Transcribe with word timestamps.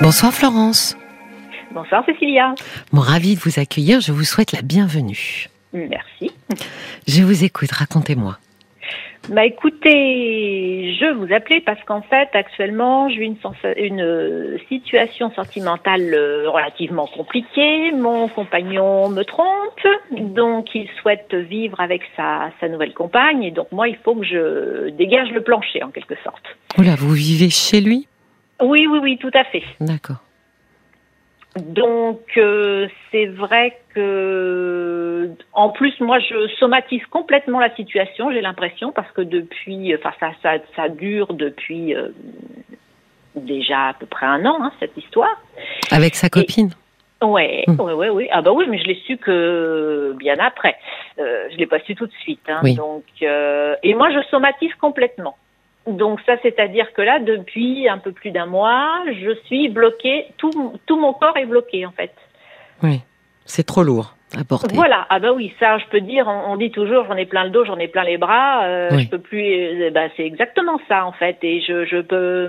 Bonsoir 0.00 0.32
Florence. 0.32 0.96
Bonsoir 1.72 2.04
Cécilia. 2.06 2.54
Bon, 2.92 3.00
ravi 3.00 3.34
de 3.34 3.40
vous 3.40 3.58
accueillir. 3.58 4.00
Je 4.00 4.12
vous 4.12 4.22
souhaite 4.22 4.52
la 4.52 4.62
bienvenue. 4.62 5.48
Merci. 5.72 6.30
Je 7.06 7.22
vous 7.22 7.44
écoute. 7.44 7.72
Racontez-moi. 7.72 8.38
Bah 9.28 9.44
écoutez, 9.44 10.96
je 10.98 11.12
vous 11.12 11.34
appelais 11.34 11.60
parce 11.60 11.82
qu'en 11.84 12.00
fait, 12.00 12.28
actuellement, 12.32 13.10
j'ai 13.10 13.24
une, 13.24 13.36
une 13.76 14.00
euh, 14.00 14.58
situation 14.68 15.30
sentimentale 15.34 16.14
euh, 16.14 16.48
relativement 16.48 17.06
compliquée. 17.06 17.90
Mon 17.92 18.28
compagnon 18.28 19.10
me 19.10 19.24
trompe, 19.24 19.86
donc 20.12 20.74
il 20.74 20.88
souhaite 21.02 21.34
vivre 21.34 21.80
avec 21.80 22.02
sa, 22.16 22.50
sa 22.60 22.68
nouvelle 22.68 22.94
compagne. 22.94 23.42
Et 23.42 23.50
donc 23.50 23.70
moi, 23.72 23.88
il 23.88 23.96
faut 23.96 24.14
que 24.14 24.24
je 24.24 24.90
dégage 24.90 25.30
le 25.32 25.42
plancher, 25.42 25.82
en 25.82 25.90
quelque 25.90 26.14
sorte. 26.22 26.44
Oula, 26.78 26.94
vous 26.94 27.12
vivez 27.12 27.50
chez 27.50 27.80
lui? 27.80 28.06
Oui, 28.60 28.86
oui, 28.90 28.98
oui, 29.02 29.18
tout 29.18 29.30
à 29.34 29.44
fait. 29.44 29.62
D'accord. 29.80 30.22
Donc 31.56 32.20
euh, 32.36 32.86
c'est 33.10 33.26
vrai 33.26 33.78
que 33.94 35.30
en 35.52 35.70
plus 35.70 35.98
moi 36.00 36.18
je 36.20 36.46
somatise 36.58 37.04
complètement 37.06 37.58
la 37.58 37.74
situation, 37.74 38.30
j'ai 38.30 38.40
l'impression 38.40 38.92
parce 38.92 39.10
que 39.12 39.22
depuis 39.22 39.94
enfin 39.96 40.12
ça 40.20 40.30
ça, 40.42 40.62
ça 40.76 40.88
dure 40.88 41.34
depuis 41.34 41.94
euh, 41.94 42.08
déjà 43.34 43.88
à 43.88 43.94
peu 43.94 44.06
près 44.06 44.26
un 44.26 44.44
an 44.44 44.58
hein, 44.60 44.72
cette 44.78 44.96
histoire. 44.96 45.34
Avec 45.90 46.14
sa 46.14 46.28
copine. 46.28 46.70
Et, 47.22 47.24
ouais, 47.24 47.64
mmh. 47.66 47.80
ouais, 47.80 47.92
ouais, 47.94 48.10
oui. 48.10 48.28
Ah 48.30 48.42
bah 48.42 48.52
oui, 48.52 48.66
mais 48.68 48.78
je 48.78 48.84
l'ai 48.84 49.00
su 49.06 49.16
que 49.16 50.14
bien 50.16 50.36
après. 50.38 50.76
Euh, 51.18 51.48
je 51.50 51.56
l'ai 51.56 51.66
pas 51.66 51.80
su 51.80 51.96
tout 51.96 52.06
de 52.06 52.12
suite. 52.20 52.42
Hein, 52.48 52.60
oui. 52.62 52.74
Donc 52.74 53.04
euh, 53.22 53.74
et 53.82 53.94
moi 53.94 54.10
je 54.12 54.20
somatise 54.28 54.74
complètement. 54.74 55.36
Donc 55.92 56.20
ça, 56.26 56.34
c'est-à-dire 56.42 56.92
que 56.92 57.02
là, 57.02 57.18
depuis 57.20 57.88
un 57.88 57.98
peu 57.98 58.12
plus 58.12 58.30
d'un 58.30 58.46
mois, 58.46 59.02
je 59.06 59.34
suis 59.46 59.68
bloquée, 59.68 60.26
tout, 60.36 60.74
tout 60.86 60.98
mon 60.98 61.12
corps 61.12 61.36
est 61.36 61.46
bloqué 61.46 61.86
en 61.86 61.92
fait. 61.92 62.12
Oui, 62.82 63.00
c'est 63.44 63.64
trop 63.66 63.82
lourd 63.82 64.14
à 64.38 64.44
porter. 64.44 64.74
Voilà, 64.74 65.06
ah 65.08 65.18
bah 65.20 65.32
oui, 65.32 65.52
ça 65.58 65.78
je 65.78 65.84
peux 65.90 66.00
dire, 66.00 66.26
on, 66.28 66.52
on 66.52 66.56
dit 66.56 66.70
toujours 66.70 67.06
j'en 67.06 67.16
ai 67.16 67.24
plein 67.24 67.44
le 67.44 67.50
dos, 67.50 67.64
j'en 67.64 67.78
ai 67.78 67.88
plein 67.88 68.04
les 68.04 68.18
bras, 68.18 68.64
euh, 68.64 68.88
Oui. 68.92 69.04
je 69.04 69.08
peux 69.08 69.18
plus, 69.18 69.42
euh, 69.86 69.90
bah 69.90 70.08
c'est 70.16 70.24
exactement 70.26 70.78
ça 70.86 71.06
en 71.06 71.12
fait, 71.12 71.38
et 71.42 71.60
je, 71.62 71.86
je 71.86 72.00
peux, 72.02 72.46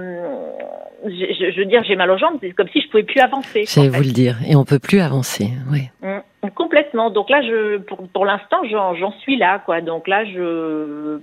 je, 1.06 1.10
je, 1.10 1.60
veux 1.60 1.66
dire 1.66 1.82
j'ai 1.86 1.96
mal 1.96 2.12
aux 2.12 2.18
jambes, 2.18 2.38
c'est 2.42 2.52
comme 2.52 2.68
si 2.68 2.82
je 2.82 2.90
pouvais 2.90 3.04
plus 3.04 3.22
avancer. 3.22 3.64
J'allais 3.66 3.90
fait. 3.90 3.98
vous 3.98 4.04
le 4.04 4.12
dire. 4.12 4.36
Et 4.46 4.56
on 4.58 4.66
peut 4.66 4.80
plus 4.80 5.00
avancer. 5.00 5.50
Oui. 5.72 5.90
Mm, 6.02 6.50
complètement. 6.56 7.10
Donc 7.10 7.30
là, 7.30 7.42
je, 7.42 7.78
pour, 7.78 8.06
pour 8.10 8.26
l'instant, 8.26 8.58
j'en, 8.70 8.96
j'en 8.96 9.12
suis 9.20 9.38
là, 9.38 9.60
quoi. 9.60 9.80
Donc 9.82 10.08
là, 10.10 10.26
je, 10.26 11.20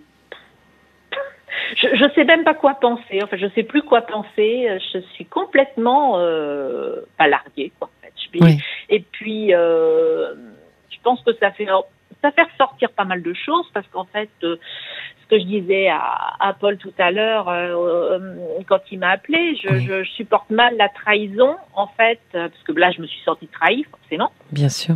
je, 1.76 1.88
je 1.94 2.04
sais 2.14 2.24
même 2.24 2.44
pas 2.44 2.54
quoi 2.54 2.74
penser. 2.74 3.20
Enfin, 3.22 3.36
je 3.36 3.46
sais 3.54 3.62
plus 3.62 3.82
quoi 3.82 4.02
penser. 4.02 4.68
Je 4.92 4.98
suis 5.14 5.24
complètement 5.26 6.18
euh, 6.18 7.00
pas 7.18 7.28
larguée, 7.28 7.72
quoi. 7.78 7.88
En 7.88 8.02
fait. 8.04 8.12
Je 8.16 8.20
suis- 8.22 8.38
Oui. 8.42 8.58
Et 8.88 9.00
puis, 9.00 9.54
euh, 9.54 10.34
je 10.90 10.96
pense 11.02 11.22
que 11.22 11.32
ça 11.40 11.50
fait 11.52 11.66
ça 12.22 12.30
fait 12.32 12.42
ressortir 12.42 12.90
pas 12.92 13.04
mal 13.04 13.22
de 13.22 13.34
choses 13.34 13.68
parce 13.74 13.86
qu'en 13.88 14.04
fait, 14.06 14.30
euh, 14.42 14.56
ce 15.22 15.26
que 15.28 15.38
je 15.38 15.44
disais 15.44 15.88
à, 15.88 16.34
à 16.40 16.52
Paul 16.54 16.78
tout 16.78 16.92
à 16.98 17.10
l'heure 17.10 17.48
euh, 17.48 18.18
quand 18.66 18.80
il 18.90 18.98
m'a 19.00 19.10
appelé, 19.10 19.56
je, 19.62 19.68
Oui. 19.68 19.86
je 19.86 20.04
supporte 20.10 20.48
mal 20.50 20.76
la 20.76 20.88
trahison, 20.88 21.56
en 21.74 21.88
fait, 21.88 22.20
parce 22.32 22.62
que 22.64 22.72
là, 22.72 22.90
je 22.92 23.02
me 23.02 23.06
suis 23.06 23.20
sentie 23.24 23.48
trahie, 23.48 23.84
forcément. 23.90 24.30
Bien 24.50 24.68
sûr. 24.68 24.94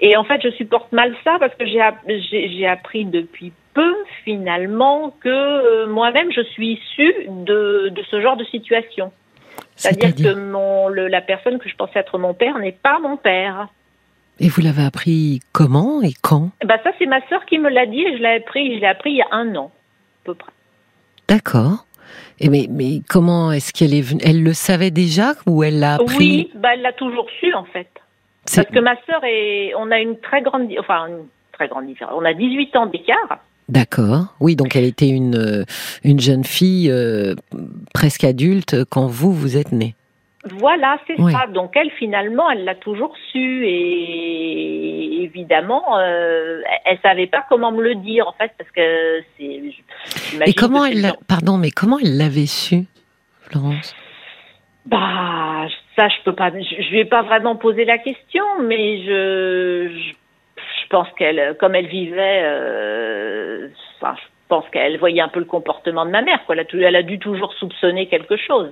Et 0.00 0.16
en 0.16 0.24
fait, 0.24 0.40
je 0.42 0.50
supporte 0.50 0.92
mal 0.92 1.14
ça 1.24 1.36
parce 1.40 1.54
que 1.54 1.64
j'ai 1.66 2.66
appris 2.66 3.04
depuis 3.06 3.52
peu, 3.74 3.94
finalement, 4.24 5.14
que 5.20 5.28
euh, 5.28 5.86
moi-même, 5.86 6.30
je 6.32 6.42
suis 6.42 6.74
issue 6.74 7.14
de, 7.28 7.88
de 7.88 8.02
ce 8.10 8.20
genre 8.20 8.36
de 8.36 8.44
situation. 8.44 9.12
C'est-à-dire 9.76 10.14
que 10.14 10.34
mon, 10.34 10.88
le, 10.88 11.08
la 11.08 11.20
personne 11.20 11.58
que 11.58 11.68
je 11.68 11.76
pensais 11.76 11.98
être 11.98 12.18
mon 12.18 12.34
père 12.34 12.58
n'est 12.58 12.72
pas 12.72 12.98
mon 13.00 13.16
père. 13.16 13.68
Et 14.40 14.48
vous 14.48 14.60
l'avez 14.60 14.84
appris 14.84 15.40
comment 15.52 16.02
et 16.02 16.12
quand? 16.22 16.50
Bah 16.64 16.78
ça, 16.82 16.90
c'est 16.98 17.06
ma 17.06 17.26
sœur 17.28 17.44
qui 17.46 17.58
me 17.58 17.68
l'a 17.68 17.86
dit 17.86 18.02
et 18.02 18.16
je 18.16 18.22
l'ai 18.22 18.36
appris, 18.36 18.76
je 18.76 18.80
l'ai 18.80 18.86
appris 18.86 19.10
il 19.10 19.16
y 19.16 19.22
a 19.22 19.28
un 19.30 19.54
an, 19.56 19.70
à 20.22 20.24
peu 20.24 20.34
près. 20.34 20.52
D'accord. 21.28 21.86
Et 22.40 22.48
mais, 22.48 22.66
mais 22.70 23.00
comment 23.08 23.52
est-ce 23.52 23.72
qu'elle 23.72 23.94
est 23.94 24.02
venue? 24.02 24.20
Elle 24.24 24.42
le 24.42 24.52
savait 24.52 24.90
déjà 24.90 25.32
ou 25.46 25.62
elle 25.62 25.78
l'a 25.78 25.94
appris? 25.94 26.16
Oui, 26.18 26.50
bah 26.54 26.70
elle 26.74 26.82
l'a 26.82 26.92
toujours 26.92 27.26
su 27.40 27.52
en 27.54 27.64
fait. 27.64 27.88
Parce 28.54 28.66
que 28.66 28.80
ma 28.80 28.96
sœur 29.06 29.22
est, 29.24 29.72
on 29.76 29.90
a 29.90 30.00
une 30.00 30.18
très 30.18 30.42
grande, 30.42 30.68
enfin 30.78 31.06
une 31.06 31.26
très 31.52 31.68
grande 31.68 31.86
différence. 31.86 32.14
On 32.16 32.24
a 32.24 32.34
18 32.34 32.76
ans 32.76 32.86
d'écart. 32.86 33.38
D'accord. 33.68 34.34
Oui, 34.40 34.56
donc 34.56 34.76
elle 34.76 34.84
était 34.84 35.08
une, 35.08 35.36
euh, 35.36 35.64
une 36.04 36.20
jeune 36.20 36.44
fille 36.44 36.90
euh, 36.90 37.34
presque 37.94 38.24
adulte 38.24 38.84
quand 38.90 39.06
vous, 39.06 39.32
vous 39.32 39.56
êtes 39.56 39.72
né. 39.72 39.94
Voilà, 40.58 40.98
c'est 41.06 41.14
Oui. 41.20 41.30
ça. 41.32 41.46
Donc 41.46 41.76
elle, 41.76 41.90
finalement, 41.92 42.50
elle 42.50 42.64
l'a 42.64 42.74
toujours 42.74 43.14
su 43.30 43.64
et 43.64 45.22
évidemment, 45.22 45.96
euh, 45.98 46.60
elle 46.84 46.98
savait 47.02 47.28
pas 47.28 47.44
comment 47.48 47.70
me 47.70 47.80
le 47.82 47.94
dire 47.94 48.26
en 48.26 48.32
fait 48.32 48.50
parce 48.58 48.70
que 48.72 49.20
c'est. 49.38 49.62
Et 50.48 50.52
comment 50.54 50.84
elle, 50.84 51.00
l'a- 51.00 51.14
pardon, 51.28 51.58
mais 51.58 51.70
comment 51.70 51.98
elle 52.00 52.16
l'avait 52.16 52.46
su, 52.46 52.86
Florence? 53.42 53.94
Bah, 54.86 55.68
ça, 55.94 56.08
je 56.08 56.24
peux 56.24 56.34
pas. 56.34 56.50
Je, 56.50 56.82
je 56.82 56.90
lui 56.90 56.98
ai 56.98 57.04
pas 57.04 57.22
vraiment 57.22 57.54
posé 57.54 57.84
la 57.84 57.98
question, 57.98 58.42
mais 58.64 59.04
je 59.04 60.12
pense 60.92 61.08
qu'elle, 61.18 61.56
comme 61.58 61.74
elle 61.74 61.88
vivait, 61.88 62.42
euh, 62.44 63.68
enfin, 63.96 64.14
je 64.16 64.26
pense 64.48 64.64
qu'elle 64.72 64.98
voyait 64.98 65.22
un 65.22 65.28
peu 65.28 65.40
le 65.40 65.46
comportement 65.46 66.04
de 66.06 66.10
ma 66.10 66.22
mère. 66.22 66.40
Quoi. 66.44 66.54
Elle, 66.54 66.60
a, 66.60 66.64
tou- 66.66 66.78
elle 66.78 66.96
a 66.96 67.02
dû 67.02 67.18
toujours 67.18 67.52
soupçonner 67.54 68.06
quelque 68.06 68.36
chose. 68.36 68.70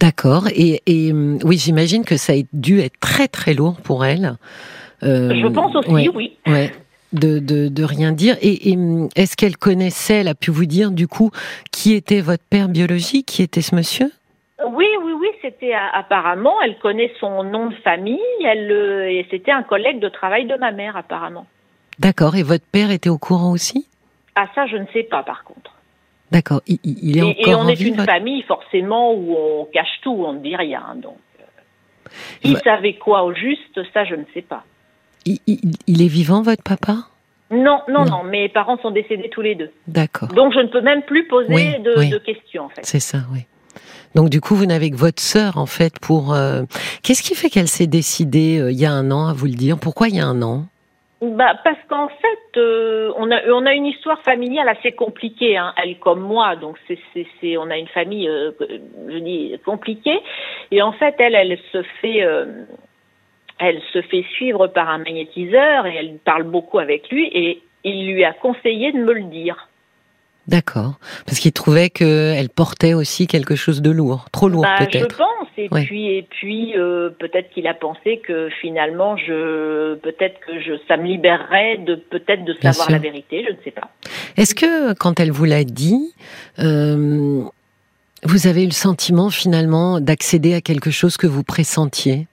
D'accord. 0.00 0.48
Et, 0.54 0.82
et, 0.86 1.12
hum, 1.12 1.38
oui, 1.44 1.58
j'imagine 1.58 2.04
que 2.04 2.16
ça 2.16 2.32
a 2.32 2.36
dû 2.54 2.80
être 2.80 2.98
très 3.00 3.28
très 3.28 3.52
lourd 3.54 3.76
pour 3.84 4.04
elle. 4.04 4.36
Euh, 5.02 5.34
je 5.40 5.46
pense 5.46 5.76
aussi, 5.76 5.90
ouais, 5.90 6.08
oui. 6.14 6.36
ouais, 6.46 6.72
de, 7.12 7.38
de, 7.38 7.68
de 7.68 7.84
rien 7.84 8.12
dire. 8.12 8.36
Et, 8.40 8.70
et, 8.70 8.78
est-ce 9.14 9.36
qu'elle 9.36 9.58
connaissait, 9.58 10.20
elle 10.20 10.28
a 10.28 10.34
pu 10.34 10.50
vous 10.50 10.66
dire 10.66 10.90
du 10.90 11.06
coup 11.06 11.30
qui 11.70 11.94
était 11.94 12.20
votre 12.20 12.44
père 12.48 12.68
biologique, 12.68 13.26
qui 13.26 13.42
était 13.42 13.62
ce 13.62 13.74
monsieur? 13.74 14.10
Oui, 14.68 14.86
oui, 15.02 15.12
oui, 15.18 15.28
c'était 15.42 15.72
a- 15.72 15.88
apparemment, 15.94 16.60
elle 16.62 16.78
connaît 16.78 17.12
son 17.18 17.42
nom 17.44 17.66
de 17.68 17.74
famille, 17.76 18.20
elle, 18.44 18.70
euh, 18.70 19.10
et 19.10 19.26
c'était 19.30 19.52
un 19.52 19.62
collègue 19.62 20.00
de 20.00 20.08
travail 20.08 20.46
de 20.46 20.54
ma 20.56 20.70
mère 20.72 20.96
apparemment. 20.96 21.46
D'accord. 21.98 22.36
Et 22.36 22.42
votre 22.42 22.64
père 22.66 22.90
était 22.90 23.08
au 23.10 23.18
courant 23.18 23.52
aussi? 23.52 23.86
Ah 24.34 24.46
ça, 24.54 24.66
je 24.66 24.76
ne 24.76 24.86
sais 24.92 25.02
pas 25.04 25.22
par 25.22 25.44
contre. 25.44 25.72
D'accord. 26.30 26.60
Il, 26.66 26.78
il- 26.84 27.18
est 27.18 27.20
Et, 27.20 27.40
et 27.48 27.54
encore 27.54 27.60
on 27.62 27.64
en 27.64 27.68
est 27.68 27.74
vie, 27.74 27.88
une 27.88 27.96
votre- 27.96 28.10
famille 28.12 28.42
forcément 28.42 29.12
où 29.14 29.34
on 29.36 29.64
cache 29.66 30.00
tout, 30.02 30.12
on 30.26 30.34
ne 30.34 30.38
dit 30.38 30.54
rien. 30.56 30.82
Donc, 30.96 31.16
euh, 31.40 31.44
qui 32.42 32.52
Bah- 32.54 32.60
savait 32.64 32.94
quoi 32.94 33.24
au 33.24 33.32
juste, 33.34 33.80
ça 33.92 34.04
je 34.04 34.14
ne 34.14 34.24
sais 34.34 34.42
pas. 34.42 34.62
il, 35.26 35.38
il- 35.46 35.60
il 35.86 36.02
est 36.02 36.08
vivant, 36.08 36.42
votre 36.42 36.62
papa? 36.62 36.94
Non, 37.50 37.82
non, 37.88 38.04
Non. 38.04 38.10
non, 38.18 38.22
mes 38.24 38.48
parents 38.48 38.78
sont 38.78 38.92
décédés 38.92 39.28
tous 39.28 39.40
les 39.42 39.56
deux. 39.56 39.72
D'accord. 39.88 40.28
Donc 40.28 40.52
je 40.54 40.60
ne 40.60 40.68
peux 40.68 40.80
même 40.82 41.02
plus 41.02 41.26
poser 41.26 41.52
Oui, 41.52 41.78
de, 41.80 41.94
oui. 41.98 42.08
de 42.10 42.18
questions 42.18 42.64
en 42.66 42.68
fait. 42.68 42.84
C'est 42.84 43.00
ça, 43.00 43.18
oui. 43.32 43.40
Donc 44.14 44.28
du 44.28 44.40
coup, 44.40 44.54
vous 44.54 44.66
n'avez 44.66 44.90
que 44.90 44.96
votre 44.96 45.22
sœur 45.22 45.56
en 45.56 45.66
fait 45.66 45.98
pour. 46.00 46.34
euh, 46.34 46.62
Qu'est-ce 47.02 47.22
qui 47.22 47.34
fait 47.34 47.48
qu'elle 47.48 47.68
s'est 47.68 47.86
décidée 47.86 48.58
euh, 48.58 48.72
il 48.72 48.80
y 48.80 48.86
a 48.86 48.92
un 48.92 49.10
an 49.10 49.28
à 49.28 49.32
vous 49.32 49.46
le 49.46 49.52
dire? 49.52 49.78
Pourquoi 49.78 50.08
il 50.08 50.16
y 50.16 50.20
a 50.20 50.26
un 50.26 50.42
an? 50.42 50.64
Bah, 51.22 51.54
parce 51.62 51.78
qu'en 51.88 52.08
fait, 52.08 52.58
euh, 52.58 53.12
on, 53.16 53.30
a, 53.30 53.74
une 53.74 53.84
histoire 53.84 54.22
familiale 54.22 54.68
assez 54.68 54.92
compliquée, 54.92 55.58
hein, 55.58 55.74
elle 55.76 55.98
comme 55.98 56.20
moi, 56.20 56.56
donc 56.56 56.78
c'est, 56.88 57.58
on 57.58 57.68
a 57.68 57.76
une 57.76 57.88
famille, 57.88 58.26
je 58.26 59.18
dis, 59.18 59.54
compliquée. 59.66 60.18
Et 60.70 60.80
en 60.80 60.92
fait, 60.92 61.14
elle, 61.18 61.34
elle 61.34 61.58
se 61.72 61.82
fait, 62.00 62.26
elle 63.58 63.82
se 63.92 64.00
fait 64.00 64.24
suivre 64.34 64.68
par 64.68 64.88
un 64.88 64.98
magnétiseur 64.98 65.84
et 65.84 65.96
elle 65.96 66.16
parle 66.24 66.44
beaucoup 66.44 66.78
avec 66.78 67.10
lui 67.10 67.28
et 67.34 67.62
il 67.84 68.12
lui 68.14 68.24
a 68.24 68.32
conseillé 68.32 68.92
de 68.92 68.98
me 68.98 69.12
le 69.12 69.24
dire. 69.24 69.68
D'accord. 70.50 70.98
Parce 71.26 71.38
qu'il 71.38 71.52
trouvait 71.52 71.88
qu'elle 71.90 72.48
portait 72.50 72.92
aussi 72.92 73.26
quelque 73.26 73.54
chose 73.54 73.80
de 73.82 73.90
lourd, 73.90 74.26
trop 74.32 74.48
lourd 74.48 74.62
Bah, 74.62 74.74
je 74.80 74.84
peut-être. 74.98 75.16
pense. 75.16 75.26
Et 75.56 75.68
Ouais. 75.70 75.84
puis, 75.84 76.06
et 76.16 76.22
puis, 76.22 76.76
euh, 76.76 77.08
peut-être 77.10 77.50
qu'il 77.50 77.66
a 77.66 77.74
pensé 77.74 78.18
que 78.18 78.48
finalement, 78.60 79.16
je, 79.16 79.94
peut-être 79.96 80.40
que 80.40 80.60
je, 80.60 80.72
ça 80.88 80.96
me 80.96 81.04
libérerait 81.06 81.78
de 81.78 81.94
peut-être 81.94 82.44
de 82.44 82.54
Bien 82.54 82.72
savoir 82.72 82.88
sûr. 82.88 82.92
la 82.96 82.98
vérité. 82.98 83.44
Je 83.46 83.52
ne 83.52 83.58
sais 83.62 83.70
pas. 83.70 83.90
Est-ce 84.36 84.54
que 84.54 84.92
quand 84.94 85.20
elle 85.20 85.30
vous 85.30 85.44
l'a 85.44 85.64
dit, 85.64 86.14
euh, 86.58 87.42
vous 88.24 88.46
avez 88.46 88.62
eu 88.64 88.66
le 88.66 88.72
sentiment 88.72 89.30
finalement 89.30 90.00
d'accéder 90.00 90.54
à 90.54 90.60
quelque 90.60 90.90
chose 90.90 91.16
que 91.16 91.26
vous 91.26 91.44
pressentiez? 91.44 92.26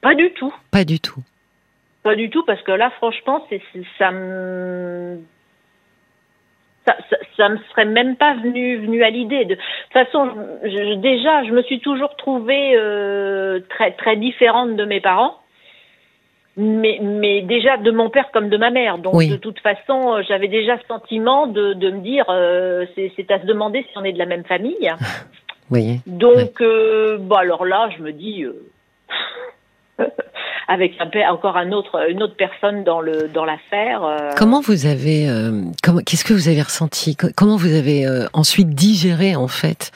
Pas 0.00 0.14
du 0.14 0.30
tout. 0.32 0.52
Pas 0.70 0.84
du 0.84 1.00
tout. 1.00 1.22
Pas 2.02 2.14
du 2.16 2.30
tout, 2.30 2.44
parce 2.46 2.62
que 2.62 2.72
là, 2.72 2.90
franchement, 2.96 3.44
c'est- 3.50 3.60
ça 3.98 4.10
me. 4.10 5.18
Ça, 6.88 6.96
ça, 7.10 7.16
ça 7.36 7.48
me 7.50 7.58
serait 7.70 7.84
même 7.84 8.16
pas 8.16 8.32
venu, 8.36 8.78
venu 8.78 9.02
à 9.02 9.10
l'idée. 9.10 9.44
De 9.44 9.56
toute 9.56 9.92
façon, 9.92 10.30
je- 10.62 10.68
je- 10.70 10.94
déjà, 10.94 11.44
je 11.44 11.50
me 11.52 11.62
suis 11.62 11.80
toujours 11.80 12.16
trouvée 12.16 12.72
euh, 12.76 13.60
très, 13.68 13.90
très 13.92 14.16
différente 14.16 14.74
de 14.76 14.84
mes 14.86 15.00
parents. 15.00 15.34
Mais, 16.56 16.98
mais 17.02 17.42
déjà 17.42 17.76
de 17.76 17.90
mon 17.90 18.08
père 18.10 18.30
comme 18.32 18.48
de 18.48 18.56
ma 18.56 18.70
mère. 18.70 18.96
Donc 18.98 19.14
Oui. 19.14 19.28
de 19.28 19.36
toute 19.36 19.60
façon, 19.60 20.14
euh, 20.16 20.22
j'avais 20.26 20.48
déjà 20.48 20.78
ce 20.78 20.86
sentiment 20.86 21.46
de, 21.46 21.74
de 21.74 21.90
me 21.90 22.00
dire, 22.00 22.24
euh, 22.30 22.86
c'est 22.96 23.30
à 23.30 23.38
se 23.40 23.44
demander 23.46 23.82
si 23.82 23.98
on 23.98 24.02
est 24.04 24.12
de 24.12 24.18
la 24.18 24.26
même 24.26 24.44
famille. 24.44 24.90
voyez. 25.68 26.00
Donc, 26.06 26.62
bon, 26.62 27.36
alors 27.36 27.64
là, 27.66 27.90
je 27.96 28.02
me 28.02 28.12
dis, 28.12 28.44
avec 30.68 30.92
un, 31.00 31.32
encore 31.32 31.56
un 31.56 31.72
autre, 31.72 31.98
une 32.10 32.22
autre 32.22 32.36
personne 32.36 32.84
dans 32.84 33.00
le 33.00 33.28
dans 33.32 33.46
l'affaire. 33.46 34.04
Euh. 34.04 34.30
Comment 34.36 34.60
vous 34.60 34.84
avez, 34.84 35.28
euh, 35.28 35.62
qu'est-ce 36.04 36.24
que 36.24 36.34
vous 36.34 36.48
avez 36.48 36.60
ressenti? 36.60 37.16
Comment 37.16 37.56
vous 37.56 37.74
avez 37.74 38.06
euh, 38.06 38.26
ensuite 38.34 38.68
digéré 38.70 39.34
en 39.34 39.48
fait 39.48 39.90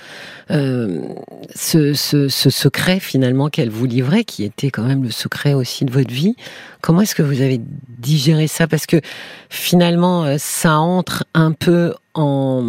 ce, 0.49 1.95
ce, 1.95 2.29
ce, 2.29 2.51
secret 2.51 3.01
finalement 3.01 3.49
qu'elle 3.49 3.71
vous 3.71 3.87
livrait, 3.87 4.25
qui 4.25 4.45
était 4.45 4.71
quand 4.71 4.83
même 4.83 5.03
le 5.03 5.11
secret 5.11 5.55
aussi 5.55 5.87
de 5.87 5.91
votre 5.91 6.13
vie? 6.13 6.37
Comment 6.83 7.01
est-ce 7.03 7.15
que 7.15 7.23
vous 7.23 7.41
avez 7.41 7.59
digéré 7.99 8.49
ça? 8.49 8.67
Parce 8.67 8.85
que 8.85 9.01
finalement, 9.49 10.37
ça 10.37 10.79
entre 10.79 11.25
un 11.33 11.53
peu 11.53 11.95
en, 12.13 12.63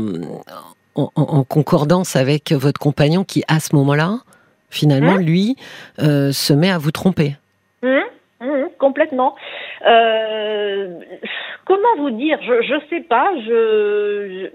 en, 0.95 1.11
en 1.15 1.44
concordance 1.44 2.15
avec 2.15 2.53
votre 2.53 2.79
compagnon 2.79 3.25
qui, 3.25 3.44
à 3.50 3.59
ce 3.59 3.75
moment-là, 3.75 4.19
finalement, 4.69 5.15
hein? 5.15 5.21
lui, 5.21 5.57
se 5.97 6.53
met 6.53 6.71
à 6.71 6.77
vous 6.77 6.91
tromper. 6.91 7.35
Mmh, 7.83 8.00
mmh, 8.39 8.63
complètement. 8.80 9.35
Euh, 9.85 11.00
comment 11.65 11.95
vous 11.97 12.12
dire 12.12 12.39
Je 12.41 12.74
ne 12.74 12.80
sais 12.89 13.01
pas. 13.01 13.31
Je, 13.45 14.50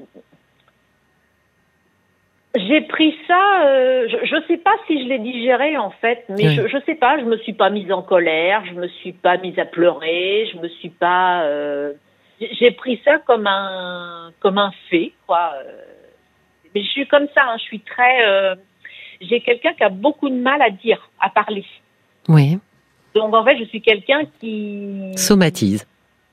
j'ai 2.57 2.81
pris 2.81 3.15
ça. 3.27 3.67
Euh, 3.67 4.09
je 4.25 4.35
ne 4.35 4.43
sais 4.49 4.57
pas 4.57 4.75
si 4.87 5.03
je 5.03 5.09
l'ai 5.09 5.19
digéré 5.19 5.77
en 5.77 5.91
fait, 5.91 6.25
mais 6.31 6.55
je 6.55 6.75
ne 6.75 6.83
sais 6.87 6.95
pas. 6.95 7.19
Je 7.19 7.25
me 7.25 7.37
suis 7.39 7.53
pas 7.53 7.69
mise 7.69 7.93
en 7.93 8.03
colère. 8.03 8.65
Je 8.65 8.73
me 8.73 8.89
suis 8.89 9.13
pas 9.13 9.37
mise 9.37 9.59
à 9.59 9.67
pleurer. 9.67 10.49
Je 10.53 10.59
me 10.59 10.69
suis 10.69 10.91
pas. 10.91 11.43
Euh, 11.43 11.93
j'ai 12.41 12.71
pris 12.71 13.01
ça 13.05 13.19
comme 13.19 13.47
un 13.47 14.33
comme 14.41 14.57
un 14.57 14.73
fait 14.89 15.13
quoi. 15.27 15.53
Mais 16.75 16.83
je 16.83 16.89
suis 16.89 17.07
comme 17.07 17.27
ça. 17.35 17.43
Hein, 17.45 17.57
je 17.59 17.65
suis 17.65 17.81
très. 17.81 18.57
j'ai 19.21 19.43
quelqu'un 19.43 19.75
qui 19.75 19.85
a 19.85 19.91
beaucoup 19.91 20.31
de 20.31 20.35
mal 20.35 20.63
à 20.63 20.71
dire, 20.71 21.11
à 21.21 21.29
parler. 21.29 21.67
Oui. 22.27 22.59
Donc 23.15 23.35
en 23.35 23.45
fait, 23.45 23.59
je 23.59 23.65
suis 23.65 23.81
quelqu'un 23.81 24.23
qui 24.41 25.13
somatise. 25.17 25.87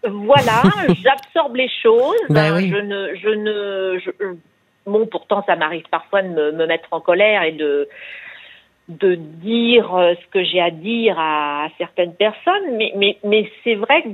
Voilà, 0.08 0.62
j'absorbe 1.04 1.56
les 1.56 1.70
choses. 1.82 2.16
Ben 2.30 2.60
je 2.60 2.76
ne, 2.76 3.16
je 3.16 3.30
ne, 3.30 4.38
bon, 4.86 5.06
pourtant, 5.08 5.44
ça 5.48 5.56
m'arrive 5.56 5.86
parfois 5.90 6.22
de 6.22 6.30
me, 6.30 6.68
mettre 6.68 6.88
en 6.92 7.00
colère 7.00 7.44
et 7.44 7.52
de 7.52 7.88
de 8.88 9.16
dire 9.16 9.96
euh, 9.96 10.14
ce 10.14 10.32
que 10.32 10.44
j'ai 10.44 10.62
à 10.62 10.70
dire 10.70 11.16
à, 11.18 11.68
certaines 11.78 12.14
personnes, 12.14 12.78
mais, 12.78 12.94
mais, 12.96 13.18
mais 13.24 13.50
c'est 13.64 13.76
vrai 13.76 14.04
que 14.04 14.10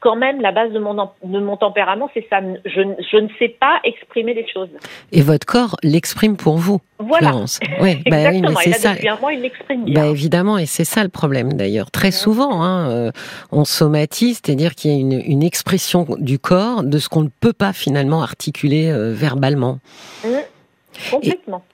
quand 0.00 0.16
même 0.16 0.40
la 0.40 0.52
base 0.52 0.72
de 0.72 0.78
mon, 0.78 0.94
de 0.94 1.38
mon 1.40 1.56
tempérament, 1.56 2.10
c'est 2.12 2.26
ça. 2.28 2.40
Je, 2.66 2.82
je 3.10 3.16
ne 3.16 3.28
sais 3.38 3.48
pas 3.48 3.80
exprimer 3.82 4.34
les 4.34 4.46
choses. 4.46 4.68
Et 5.12 5.22
votre 5.22 5.46
corps 5.46 5.76
l'exprime 5.82 6.36
pour 6.36 6.58
vous, 6.58 6.80
voilà. 6.98 7.30
Bah 8.10 8.30
oui, 8.30 8.42
mais 8.42 8.54
c'est 8.62 8.72
ça. 8.72 8.94
il 9.32 9.40
l'exprime. 9.40 9.92
Bah 9.92 10.06
évidemment, 10.06 10.58
et 10.58 10.66
c'est 10.66 10.84
ça 10.84 11.02
le 11.02 11.08
problème 11.08 11.54
d'ailleurs. 11.54 11.90
Très 11.90 12.10
souvent, 12.10 12.62
hein, 12.62 12.90
euh, 12.90 13.10
on 13.52 13.64
somatise, 13.64 14.40
c'est-à-dire 14.44 14.74
qu'il 14.74 14.90
y 14.90 14.94
a 14.94 14.98
une, 14.98 15.12
une, 15.12 15.42
expression 15.42 16.06
du 16.18 16.38
corps 16.38 16.82
de 16.82 16.98
ce 16.98 17.08
qu'on 17.08 17.22
ne 17.22 17.30
peut 17.40 17.52
pas 17.52 17.72
finalement 17.72 18.22
articuler 18.22 18.90
euh, 18.90 19.12
verbalement. 19.14 19.78
Mmh. 20.24 20.28
Complètement. 21.10 21.62
Et 21.66 21.69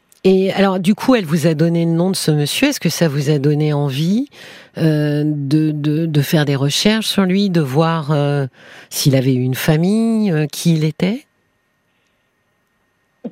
alors, 0.55 0.81
du 0.81 0.94
coup, 0.94 1.14
elle 1.14 1.25
vous 1.25 1.46
a 1.46 1.55
donné 1.55 1.84
le 1.84 1.93
nom 1.93 2.11
de 2.11 2.17
ce 2.17 2.31
monsieur. 2.31 2.69
Est-ce 2.69 2.81
que 2.81 2.88
ça 2.88 3.08
vous 3.08 3.31
a 3.31 3.38
donné 3.38 3.73
envie 3.73 4.28
euh, 4.76 5.23
de, 5.25 5.70
de, 5.70 6.06
de, 6.06 6.20
faire 6.20 6.44
des 6.44 6.56
recherches 6.56 7.06
sur 7.06 7.25
lui, 7.25 7.49
de 7.49 7.61
voir 7.61 8.11
euh, 8.11 8.46
s'il 8.90 9.14
avait 9.14 9.34
une 9.34 9.55
famille, 9.55 10.32
euh, 10.32 10.46
qui 10.46 10.75
il 10.75 10.84
était? 10.84 11.25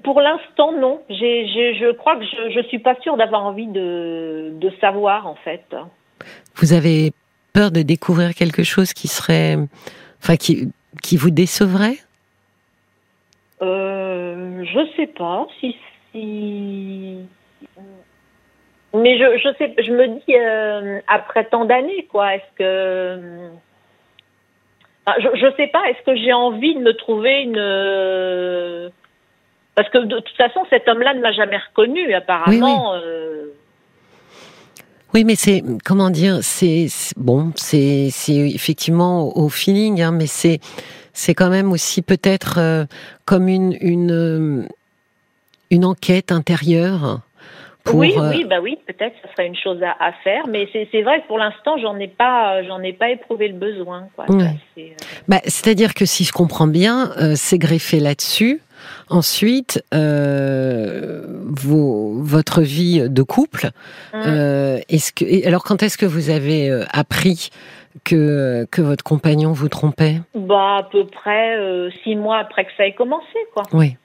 Pour 0.04 0.20
l'instant, 0.20 0.72
non. 0.72 1.00
Je 1.08 1.92
crois 1.92 2.16
que 2.16 2.24
je 2.24 2.58
ne 2.58 2.64
suis 2.64 2.78
pas 2.78 2.96
sûre 3.02 3.16
d'avoir 3.16 3.44
envie 3.44 3.66
de, 3.66 4.52
de 4.54 4.72
savoir, 4.80 5.26
en 5.26 5.36
fait. 5.36 5.64
Vous 6.56 6.72
avez 6.72 7.12
peur 7.52 7.70
de 7.70 7.82
découvrir 7.82 8.34
quelque 8.34 8.62
chose 8.62 8.92
qui 8.92 9.08
serait, 9.08 9.56
enfin, 10.22 10.36
qui, 10.36 10.68
qui 11.02 11.16
vous 11.16 11.30
décevrait? 11.30 11.98
Euh, 13.62 14.64
Je 14.64 14.96
sais 14.96 15.06
pas 15.06 15.46
si 15.60 15.74
mais 16.14 17.18
je, 19.18 19.38
je 19.38 19.54
sais, 19.58 19.74
je 19.78 19.92
me 19.92 20.06
dis 20.06 20.36
euh, 20.36 21.00
après 21.08 21.44
tant 21.44 21.64
d'années, 21.64 22.06
quoi. 22.10 22.34
Est-ce 22.34 22.56
que 22.56 23.50
je, 25.18 25.28
je 25.34 25.56
sais 25.56 25.66
pas. 25.68 25.82
Est-ce 25.90 26.02
que 26.04 26.16
j'ai 26.16 26.32
envie 26.32 26.74
de 26.74 26.80
me 26.80 26.92
trouver 26.92 27.42
une 27.42 28.92
parce 29.74 29.88
que 29.90 29.98
de 29.98 30.20
toute 30.20 30.36
façon, 30.36 30.60
cet 30.70 30.88
homme-là 30.88 31.14
ne 31.14 31.20
m'a 31.20 31.32
jamais 31.32 31.58
reconnu, 31.58 32.14
apparemment. 32.14 32.92
Oui, 32.92 33.00
oui. 35.14 35.20
Euh. 35.20 35.24
mais 35.26 35.34
c'est 35.34 35.62
comment 35.84 36.10
dire, 36.10 36.38
c'est 36.42 36.86
bon, 37.16 37.52
c'est 37.56 38.10
effectivement 38.28 39.36
au, 39.36 39.48
feeling, 39.48 40.00
hein, 40.00 40.12
mais 40.12 40.26
c'est 40.26 40.60
c'est 41.12 41.34
quand 41.34 41.50
même 41.50 41.72
aussi 41.72 42.02
peut-être 42.02 42.58
euh, 42.58 42.84
comme 43.24 43.48
une 43.48 43.76
une 43.80 44.68
une 45.70 45.84
enquête 45.84 46.32
intérieure 46.32 47.20
pour, 47.84 47.96
oui, 47.96 48.14
euh, 48.16 48.30
oui, 48.30 48.46
bah 48.48 48.60
oui, 48.62 48.78
peut-être 48.86 49.14
ce 49.22 49.30
serait 49.32 49.46
une 49.46 49.56
chose 49.56 49.78
à, 49.82 50.12
faire, 50.24 50.44
mais 50.48 50.66
c'est 50.72 51.02
vrai 51.02 51.20
que 51.20 51.26
pour 51.26 51.36
l'instant, 51.36 51.76
j'en 51.76 51.98
ai 51.98 52.08
pas, 52.08 52.62
j'en 52.62 52.80
ai 52.80 52.94
pas 52.94 53.10
éprouvé 53.10 53.48
le 53.48 53.58
besoin. 53.58 54.08
Euh, 54.30 54.42
bah, 55.28 55.40
C'est-à-dire 55.44 55.92
que 55.92 56.06
si 56.06 56.24
je 56.24 56.32
comprends 56.32 56.66
bien, 56.66 57.10
euh, 57.20 57.34
c'est 57.36 57.58
greffé 57.58 58.00
là-dessus. 58.00 58.62
Ensuite, 59.10 59.84
vos, 59.92 62.22
votre 62.22 62.62
vie 62.62 63.06
de 63.08 63.22
couple. 63.22 63.68
Mmh. 64.14 64.80
est-ce 64.88 65.12
que, 65.12 65.46
alors, 65.46 65.62
quand 65.62 65.82
est-ce 65.82 65.98
que 65.98 66.06
vous 66.06 66.30
avez 66.30 66.70
appris 66.90 67.50
que 68.04 68.66
que 68.70 68.82
votre 68.82 69.04
compagnon 69.04 69.52
vous 69.52 69.68
trompait? 69.68 70.16
Bah, 70.34 70.78
à 70.78 70.82
peu 70.84 71.06
près 71.06 71.56
six 72.02 72.16
mois 72.16 72.38
après 72.38 72.64
que 72.64 72.70
ça 72.76 72.86
ait 72.86 72.94
commencé, 72.94 73.38
quoi. 73.54 73.62
Oui. 73.72 73.96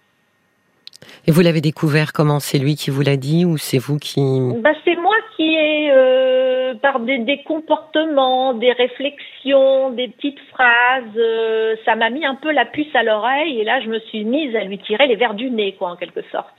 Et 1.27 1.31
vous 1.31 1.41
l'avez 1.41 1.62
découvert 1.62 2.13
comment? 2.13 2.39
C'est 2.39 2.57
lui 2.57 2.75
qui 2.75 2.89
vous 2.89 3.01
l'a 3.01 3.18
dit 3.18 3.45
ou 3.45 3.57
c'est 3.57 3.77
vous 3.77 3.97
qui? 3.97 4.21
Bah, 4.62 4.71
C'est 4.86 4.95
moi 4.95 5.15
qui 5.36 5.56
ai, 5.56 5.91
euh, 5.91 6.74
par 6.75 7.00
des, 7.00 7.44
comportements, 7.45 8.53
des 8.53 8.71
réflexions, 8.71 9.91
des 9.91 10.07
petites 10.07 10.39
phrases, 10.51 11.03
euh, 11.18 11.75
ça 11.86 11.95
m'a 11.95 12.09
mis 12.09 12.25
un 12.25 12.36
peu 12.36 12.51
la 12.51 12.65
puce 12.65 12.94
à 12.95 13.03
l'oreille 13.03 13.59
et 13.59 13.63
là 13.63 13.80
je 13.81 13.89
me 13.89 14.00
suis 14.00 14.24
mise 14.24 14.56
à 14.56 14.63
lui 14.63 14.80
tirer 14.80 15.07
les 15.07 15.15
verres 15.15 15.36
du 15.36 15.50
nez, 15.50 15.74
quoi, 15.74 15.91
en 15.91 15.95
quelque 15.95 16.24
sorte. 16.31 16.56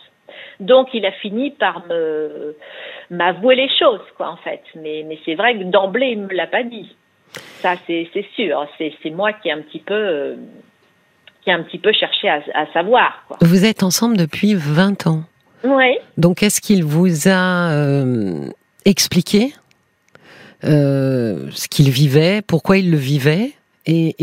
Donc 0.60 0.88
il 0.94 1.04
a 1.06 1.12
fini 1.12 1.50
par 1.50 1.82
m'avouer 3.10 3.56
les 3.56 3.68
choses, 3.78 4.04
quoi, 4.16 4.28
en 4.28 4.36
fait. 4.36 4.62
Mais, 4.76 5.04
mais 5.06 5.18
c'est 5.24 5.34
vrai 5.34 5.58
que 5.58 5.64
d'emblée 5.64 6.10
il 6.12 6.20
me 6.20 6.34
l'a 6.34 6.46
pas 6.46 6.62
dit. 6.62 6.94
Ça 7.32 7.74
c'est 7.86 8.08
sûr. 8.34 8.66
C'est 8.78 9.10
moi 9.10 9.32
qui 9.32 9.48
ai 9.48 9.52
un 9.52 9.62
petit 9.62 9.80
peu 9.80 9.94
euh, 9.94 10.36
qui 11.42 11.50
a 11.50 11.54
un 11.54 11.62
petit 11.62 11.78
peu 11.78 11.92
cherché 11.92 12.28
à, 12.28 12.66
savoir. 12.72 13.24
Quoi. 13.28 13.38
Vous 13.40 13.64
êtes 13.64 13.82
ensemble 13.82 14.16
depuis 14.16 14.54
20 14.54 15.06
ans. 15.06 15.22
Oui. 15.64 15.98
Donc 16.16 16.42
est-ce 16.42 16.60
qu'il 16.60 16.84
vous 16.84 17.28
a 17.28 17.72
euh, 17.72 18.46
expliqué 18.84 19.52
euh, 20.64 21.48
ce 21.52 21.68
qu'il 21.68 21.90
vivait, 21.90 22.42
pourquoi 22.42 22.78
il 22.78 22.90
le 22.90 22.96
vivait 22.96 23.52
et, 23.86 24.14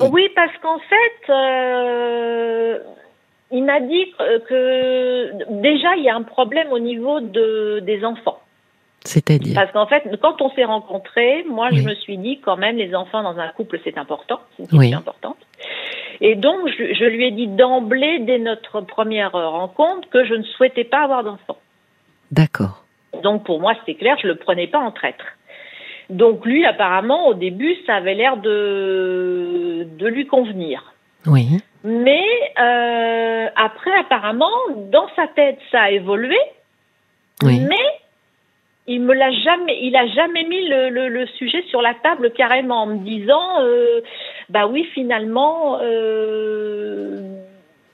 Oui, 0.00 0.28
parce 0.34 0.56
qu'en 0.62 0.78
fait, 0.78 1.32
euh, 1.32 2.78
il 3.50 3.64
m'a 3.64 3.80
dit 3.80 4.12
que 4.48 5.60
déjà 5.62 5.96
il 5.96 6.04
y 6.04 6.10
a 6.10 6.14
un 6.14 6.22
problème 6.22 6.70
au 6.70 6.78
niveau 6.78 7.20
de, 7.20 7.80
des 7.80 8.04
enfants. 8.04 8.40
C'est-à-dire 9.04 9.54
Parce 9.54 9.70
qu'en 9.72 9.86
fait, 9.86 10.02
quand 10.22 10.40
on 10.40 10.50
s'est 10.50 10.64
rencontrés, 10.64 11.44
moi, 11.44 11.68
je 11.72 11.82
me 11.82 11.94
suis 11.94 12.16
dit 12.16 12.40
quand 12.40 12.56
même, 12.56 12.76
les 12.76 12.94
enfants 12.94 13.22
dans 13.22 13.38
un 13.38 13.48
couple, 13.48 13.78
c'est 13.84 13.98
important, 13.98 14.40
c'est 14.56 14.62
une 14.62 14.68
question 14.68 14.98
importante. 14.98 15.36
Et 16.20 16.36
donc, 16.36 16.68
je, 16.68 16.94
je, 16.94 17.04
lui 17.04 17.26
ai 17.26 17.30
dit 17.30 17.48
d'emblée, 17.48 18.20
dès 18.20 18.38
notre 18.38 18.80
première 18.80 19.32
rencontre, 19.32 20.08
que 20.08 20.24
je 20.24 20.34
ne 20.34 20.42
souhaitais 20.42 20.84
pas 20.84 21.02
avoir 21.02 21.22
d'enfants. 21.22 21.58
D'accord. 22.30 22.84
Donc, 23.22 23.44
pour 23.44 23.60
moi, 23.60 23.74
c'était 23.80 23.98
clair, 23.98 24.16
je 24.22 24.26
le 24.26 24.36
prenais 24.36 24.68
pas 24.68 24.78
en 24.78 24.90
traître. 24.90 25.24
Donc, 26.10 26.44
lui, 26.46 26.64
apparemment, 26.64 27.28
au 27.28 27.34
début, 27.34 27.74
ça 27.86 27.96
avait 27.96 28.14
l'air 28.14 28.36
de, 28.38 29.86
de 29.98 30.06
lui 30.06 30.26
convenir. 30.26 30.94
Oui. 31.26 31.58
Mais 31.84 32.24
euh, 32.58 33.48
après, 33.56 33.94
apparemment, 33.98 34.50
dans 34.90 35.08
sa 35.16 35.26
tête, 35.28 35.58
ça 35.70 35.82
a 35.82 35.90
évolué. 35.90 36.38
Oui. 37.42 37.60
Mais 37.60 38.03
il 38.86 39.00
me 39.00 39.14
l'a 39.14 39.30
jamais, 39.30 39.78
il 39.82 39.96
a 39.96 40.06
jamais 40.08 40.44
mis 40.44 40.68
le, 40.68 40.90
le, 40.90 41.08
le, 41.08 41.26
sujet 41.38 41.64
sur 41.68 41.80
la 41.80 41.94
table 41.94 42.32
carrément 42.32 42.82
en 42.82 42.86
me 42.86 42.98
disant, 42.98 43.60
euh, 43.62 44.00
bah 44.50 44.66
oui, 44.66 44.86
finalement, 44.92 45.78
euh, 45.80 47.44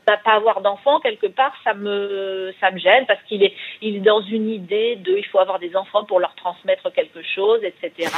bah, 0.04 0.18
pas 0.25 0.32
avoir 0.32 0.62
d'enfants 0.62 0.99
quelque 0.99 1.28
part, 1.28 1.52
ça 1.62 1.75
me, 1.75 2.52
ça 2.61 2.73
me 2.73 2.78
gêne 2.78 3.04
parce 3.06 3.20
qu'il 3.28 3.44
est, 3.44 3.52
il 3.82 3.97
est 3.97 4.00
dans 4.00 4.20
une 4.23 4.49
idée 4.49 4.97
de, 4.97 5.16
il 5.16 5.25
faut 5.26 5.38
avoir 5.38 5.61
des 5.61 5.76
enfants 5.76 6.04
pour 6.04 6.18
leur 6.18 6.35
transmettre 6.35 6.92
quelque 6.92 7.23
chose, 7.23 7.61
etc. 7.62 8.11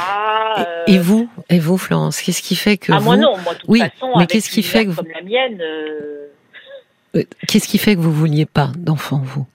Et, 0.87 0.97
vous, 0.97 1.29
et 1.49 1.59
vous, 1.59 1.77
Florence, 1.77 2.21
qu'est-ce 2.21 2.41
qui 2.41 2.55
fait 2.55 2.77
que 2.77 2.91
ah, 2.91 2.97
vous... 2.97 3.05
moi 3.05 3.17
non, 3.17 3.37
moi 3.37 3.53
de 3.53 3.59
toute 3.59 3.69
oui, 3.69 3.81
façon, 3.81 4.13
mais 4.17 4.25
qu'est-ce 4.25 4.49
qui 4.49 4.63
fait 4.63 4.87
que 4.87 4.95
comme 4.95 5.11
la 5.13 5.21
mienne. 5.21 5.61
Euh, 5.61 6.29
euh... 7.15 7.23
Qu'est-ce 7.47 7.67
qui 7.67 7.77
fait 7.77 7.93
que 7.93 7.99
vous 7.99 8.11
vouliez 8.11 8.47
pas 8.47 8.71
d'enfants, 8.75 9.21
vous? 9.23 9.45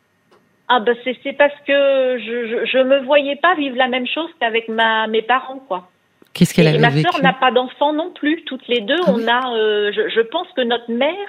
Ah 0.69 0.81
bah 0.81 0.93
c'est 1.05 1.33
parce 1.33 1.55
que 1.67 2.19
je, 2.19 2.47
je, 2.49 2.67
je 2.67 2.79
me 2.79 2.99
voyais 3.01 3.37
pas 3.37 3.55
vivre 3.55 3.77
la 3.77 3.89
même 3.89 4.07
chose 4.07 4.29
qu'avec 4.39 4.69
ma 4.69 5.07
mes 5.07 5.23
parents 5.23 5.61
quoi. 5.67 5.89
Qu'est-ce 6.35 6.53
qu'elle 6.55 6.69
avait 6.69 6.77
Et 6.77 6.81
ma 6.81 6.91
vécu? 6.91 7.11
sœur 7.11 7.23
n'a 7.23 7.33
pas 7.33 7.51
d'enfant 7.51 7.93
non 7.95 8.11
plus. 8.13 8.43
Toutes 8.45 8.69
les 8.69 8.81
deux, 8.81 8.99
Ah 9.07 9.11
on 9.13 9.17
oui. 9.17 9.29
a. 9.29 9.53
euh, 9.55 9.91
je, 9.93 10.09
je 10.11 10.21
pense 10.21 10.47
que 10.55 10.61
notre 10.61 10.91
mère, 10.91 11.29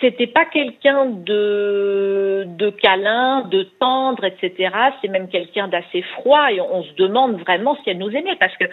c'était 0.00 0.26
pas 0.26 0.44
quelqu'un 0.44 1.06
de 1.06 2.44
de 2.48 2.70
câlin, 2.70 3.42
de 3.42 3.62
tendre, 3.78 4.24
etc. 4.24 4.70
C'est 5.00 5.08
même 5.08 5.28
quelqu'un 5.28 5.68
d'assez 5.68 6.02
froid. 6.16 6.50
Et 6.52 6.60
on, 6.60 6.78
on 6.78 6.82
se 6.82 6.92
demande 6.94 7.38
vraiment 7.40 7.76
si 7.84 7.90
elle 7.90 7.98
nous 7.98 8.10
aimait, 8.10 8.36
parce 8.40 8.56
que 8.56 8.64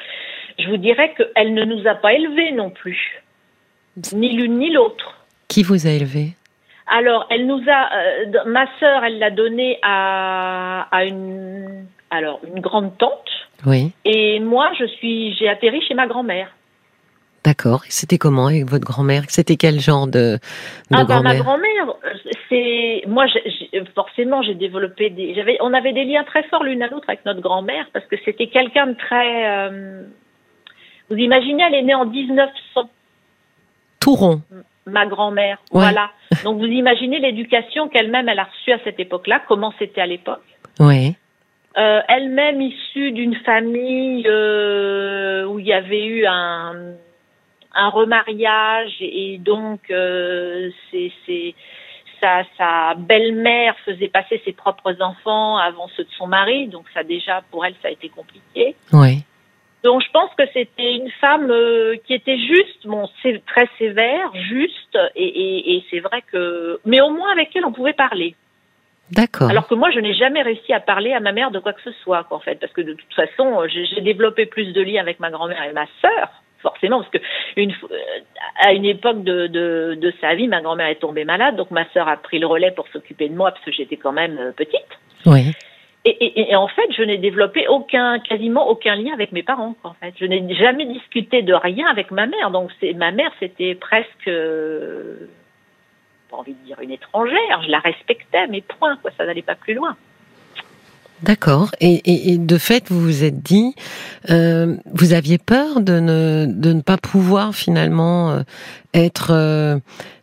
je 0.59 0.67
vous 0.67 0.77
dirais 0.77 1.13
qu'elle 1.15 1.53
ne 1.53 1.63
nous 1.63 1.87
a 1.87 1.93
pas 1.95 2.13
élevés 2.13 2.51
non 2.51 2.71
plus, 2.71 3.21
ni 4.13 4.31
l'une 4.33 4.57
ni 4.57 4.71
l'autre. 4.71 5.13
Qui 5.47 5.61
vous 5.63 5.85
a 5.87 5.91
élevé 5.91 6.29
Alors, 6.87 7.25
elle 7.29 7.47
nous 7.47 7.61
a, 7.67 7.89
euh, 7.95 8.43
ma 8.45 8.65
sœur, 8.79 9.03
elle 9.03 9.17
l'a 9.19 9.31
donné 9.31 9.79
à, 9.81 10.87
à 10.91 11.03
une, 11.05 11.85
alors 12.11 12.39
une 12.45 12.61
grande 12.61 12.95
tante, 12.97 13.29
Oui, 13.65 13.91
et 14.05 14.39
moi, 14.39 14.69
je 14.77 14.85
suis, 14.85 15.35
j'ai 15.35 15.49
atterri 15.49 15.81
chez 15.81 15.95
ma 15.95 16.05
grand-mère. 16.05 16.49
d'accord. 17.43 17.81
C'était 17.89 18.17
comment? 18.19 18.47
Avec 18.47 18.65
votre 18.69 18.85
grand-mère 18.85 19.23
C'était 19.29 19.55
quel 19.55 19.79
genre 19.79 20.05
de, 20.07 20.37
de 20.37 20.39
Ah 20.93 21.03
bah 21.05 21.21
ma 21.21 21.35
grand-mère? 21.35 21.43
grand-mère, 21.43 21.89
euh, 22.05 22.31
c'est 22.49 23.03
moi 23.07 23.25
j'ai- 23.27 23.83
forcément 23.95 24.41
j'ai 24.43 24.55
développé 24.55 25.09
des, 25.09 25.33
j'avais, 25.35 25.57
on 25.61 25.73
avait 25.73 25.93
des 25.93 26.05
liens 26.05 26.23
très 26.23 26.43
forts 26.49 26.63
l'une 26.63 26.81
à 26.83 26.87
l'autre 26.87 27.05
avec 27.07 27.23
notre 27.25 27.41
grand-mère 27.41 27.85
parce 27.93 28.05
que 28.05 28.15
c'était 28.25 28.47
quelqu'un 28.47 28.87
de 28.87 28.93
très, 28.93 29.47
euh, 29.69 30.03
vous 31.09 31.17
imaginez, 31.17 31.63
elle 31.67 31.75
est 31.75 31.83
née 31.83 31.93
en 31.95 32.05
1900. 32.05 32.89
Tout 33.99 34.15
rond. 34.15 34.41
Ma 34.85 35.05
grand-mère. 35.05 35.57
Ouais. 35.71 35.81
Voilà. 35.81 36.09
Donc 36.43 36.57
vous 36.59 36.65
imaginez 36.65 37.19
l'éducation 37.19 37.87
qu'elle-même 37.89 38.29
elle 38.29 38.39
a 38.39 38.43
reçue 38.45 38.71
à 38.71 38.79
cette 38.83 38.99
époque-là, 38.99 39.41
comment 39.47 39.73
c'était 39.79 40.01
à 40.01 40.05
l'époque. 40.05 40.43
Oui, 40.79 41.15
Euh, 41.77 42.01
elle-même 42.07 42.61
issue 42.61 43.11
d'une 43.11 43.35
famille 43.35 44.25
euh, 44.27 45.45
où 45.45 45.59
il 45.59 45.65
y 45.67 45.73
avait 45.73 46.05
eu 46.05 46.25
un, 46.25 46.73
un 47.73 47.89
remariage 47.89 48.95
et 49.01 49.37
donc 49.39 49.81
euh, 49.91 50.69
c'est 50.89 51.11
c'est 51.25 51.53
sa, 52.21 52.43
sa 52.57 52.93
belle-mère 52.95 53.75
faisait 53.83 54.07
passer 54.07 54.41
ses 54.45 54.53
propres 54.53 54.95
enfants 55.01 55.57
avant 55.57 55.89
ceux 55.97 56.05
de 56.05 56.11
son 56.17 56.27
mari, 56.27 56.67
donc 56.67 56.85
ça 56.93 57.03
déjà 57.03 57.41
pour 57.51 57.65
elle 57.65 57.75
ça 57.81 57.89
a 57.89 57.91
été 57.91 58.07
compliqué. 58.09 58.75
oui. 58.93 59.23
Donc 59.85 60.01
je 60.01 60.09
pense 60.09 60.31
que 60.35 60.43
c'était 60.51 60.95
une 60.95 61.11
femme 61.21 61.51
euh, 61.51 61.95
qui 62.07 62.15
était 62.15 62.39
juste, 62.39 62.87
bon, 62.87 63.07
c'est 63.21 63.45
très 63.45 63.69
sévère, 63.77 64.31
juste, 64.33 64.97
et, 65.15 65.27
et, 65.27 65.75
et 65.75 65.83
c'est 65.91 65.99
vrai 65.99 66.23
que, 66.23 66.79
mais 66.85 67.01
au 67.01 67.11
moins 67.11 67.31
avec 67.31 67.55
elle 67.55 67.65
on 67.65 67.71
pouvait 67.71 67.93
parler. 67.93 68.33
D'accord. 69.11 69.47
Alors 69.47 69.67
que 69.67 69.75
moi 69.75 69.91
je 69.91 69.99
n'ai 69.99 70.15
jamais 70.15 70.41
réussi 70.41 70.73
à 70.73 70.79
parler 70.79 71.13
à 71.13 71.19
ma 71.19 71.31
mère 71.33 71.51
de 71.51 71.59
quoi 71.59 71.73
que 71.73 71.83
ce 71.83 71.91
soit, 72.01 72.23
quoi, 72.23 72.37
en 72.37 72.39
fait, 72.39 72.55
parce 72.59 72.73
que 72.73 72.81
de 72.81 72.93
toute 72.93 73.13
façon 73.13 73.61
euh, 73.61 73.67
j'ai 73.67 74.01
développé 74.01 74.47
plus 74.47 74.73
de 74.73 74.81
liens 74.81 75.01
avec 75.01 75.19
ma 75.19 75.29
grand-mère 75.29 75.61
et 75.61 75.73
ma 75.73 75.85
sœur, 76.01 76.29
forcément, 76.63 77.01
parce 77.01 77.11
que 77.11 77.19
une, 77.55 77.69
euh, 77.69 78.65
à 78.67 78.73
une 78.73 78.85
époque 78.85 79.23
de, 79.23 79.45
de, 79.45 79.95
de 80.01 80.13
sa 80.19 80.33
vie, 80.33 80.47
ma 80.47 80.61
grand-mère 80.61 80.87
est 80.87 80.95
tombée 80.95 81.25
malade, 81.25 81.57
donc 81.57 81.69
ma 81.69 81.87
sœur 81.91 82.07
a 82.07 82.17
pris 82.17 82.39
le 82.39 82.47
relais 82.47 82.71
pour 82.71 82.87
s'occuper 82.87 83.29
de 83.29 83.35
moi 83.35 83.51
parce 83.51 83.63
que 83.63 83.71
j'étais 83.71 83.97
quand 83.97 84.13
même 84.13 84.51
petite. 84.57 84.93
Oui, 85.27 85.51
Et, 86.07 86.55
en 86.55 86.67
fait, 86.67 86.91
je 86.95 87.01
n'ai 87.01 87.17
développé 87.17 87.67
aucun, 87.67 88.19
quasiment 88.19 88.69
aucun 88.69 88.95
lien 88.95 89.11
avec 89.11 89.31
mes 89.31 89.41
parents. 89.41 89.75
En 89.83 89.93
fait, 89.95 90.13
je 90.19 90.25
n'ai 90.25 90.53
jamais 90.53 90.85
discuté 90.85 91.41
de 91.41 91.53
rien 91.53 91.87
avec 91.87 92.11
ma 92.11 92.27
mère. 92.27 92.51
Donc, 92.51 92.69
c'est 92.79 92.93
ma 92.93 93.11
mère, 93.11 93.31
c'était 93.39 93.73
presque, 93.73 94.27
euh, 94.27 95.27
pas 96.29 96.37
envie 96.37 96.53
de 96.53 96.63
dire 96.63 96.79
une 96.79 96.91
étrangère. 96.91 97.63
Je 97.63 97.71
la 97.71 97.79
respectais, 97.79 98.45
mais 98.47 98.61
point. 98.61 98.97
Quoi, 98.97 99.09
ça 99.17 99.25
n'allait 99.25 99.41
pas 99.41 99.55
plus 99.55 99.73
loin. 99.73 99.97
D'accord. 101.23 101.71
Et, 101.79 101.93
et, 101.93 102.33
et 102.33 102.37
de 102.37 102.57
fait, 102.57 102.85
vous 102.89 103.01
vous 103.01 103.23
êtes 103.23 103.41
dit, 103.41 103.73
euh, 104.29 104.77
vous 104.93 105.13
aviez 105.13 105.37
peur 105.37 105.81
de 105.81 105.99
ne, 105.99 106.45
de 106.49 106.73
ne 106.73 106.81
pas 106.81 106.97
pouvoir 106.97 107.55
finalement 107.55 108.31
euh, 108.31 108.41
être, 108.93 109.31
euh, 109.31 109.77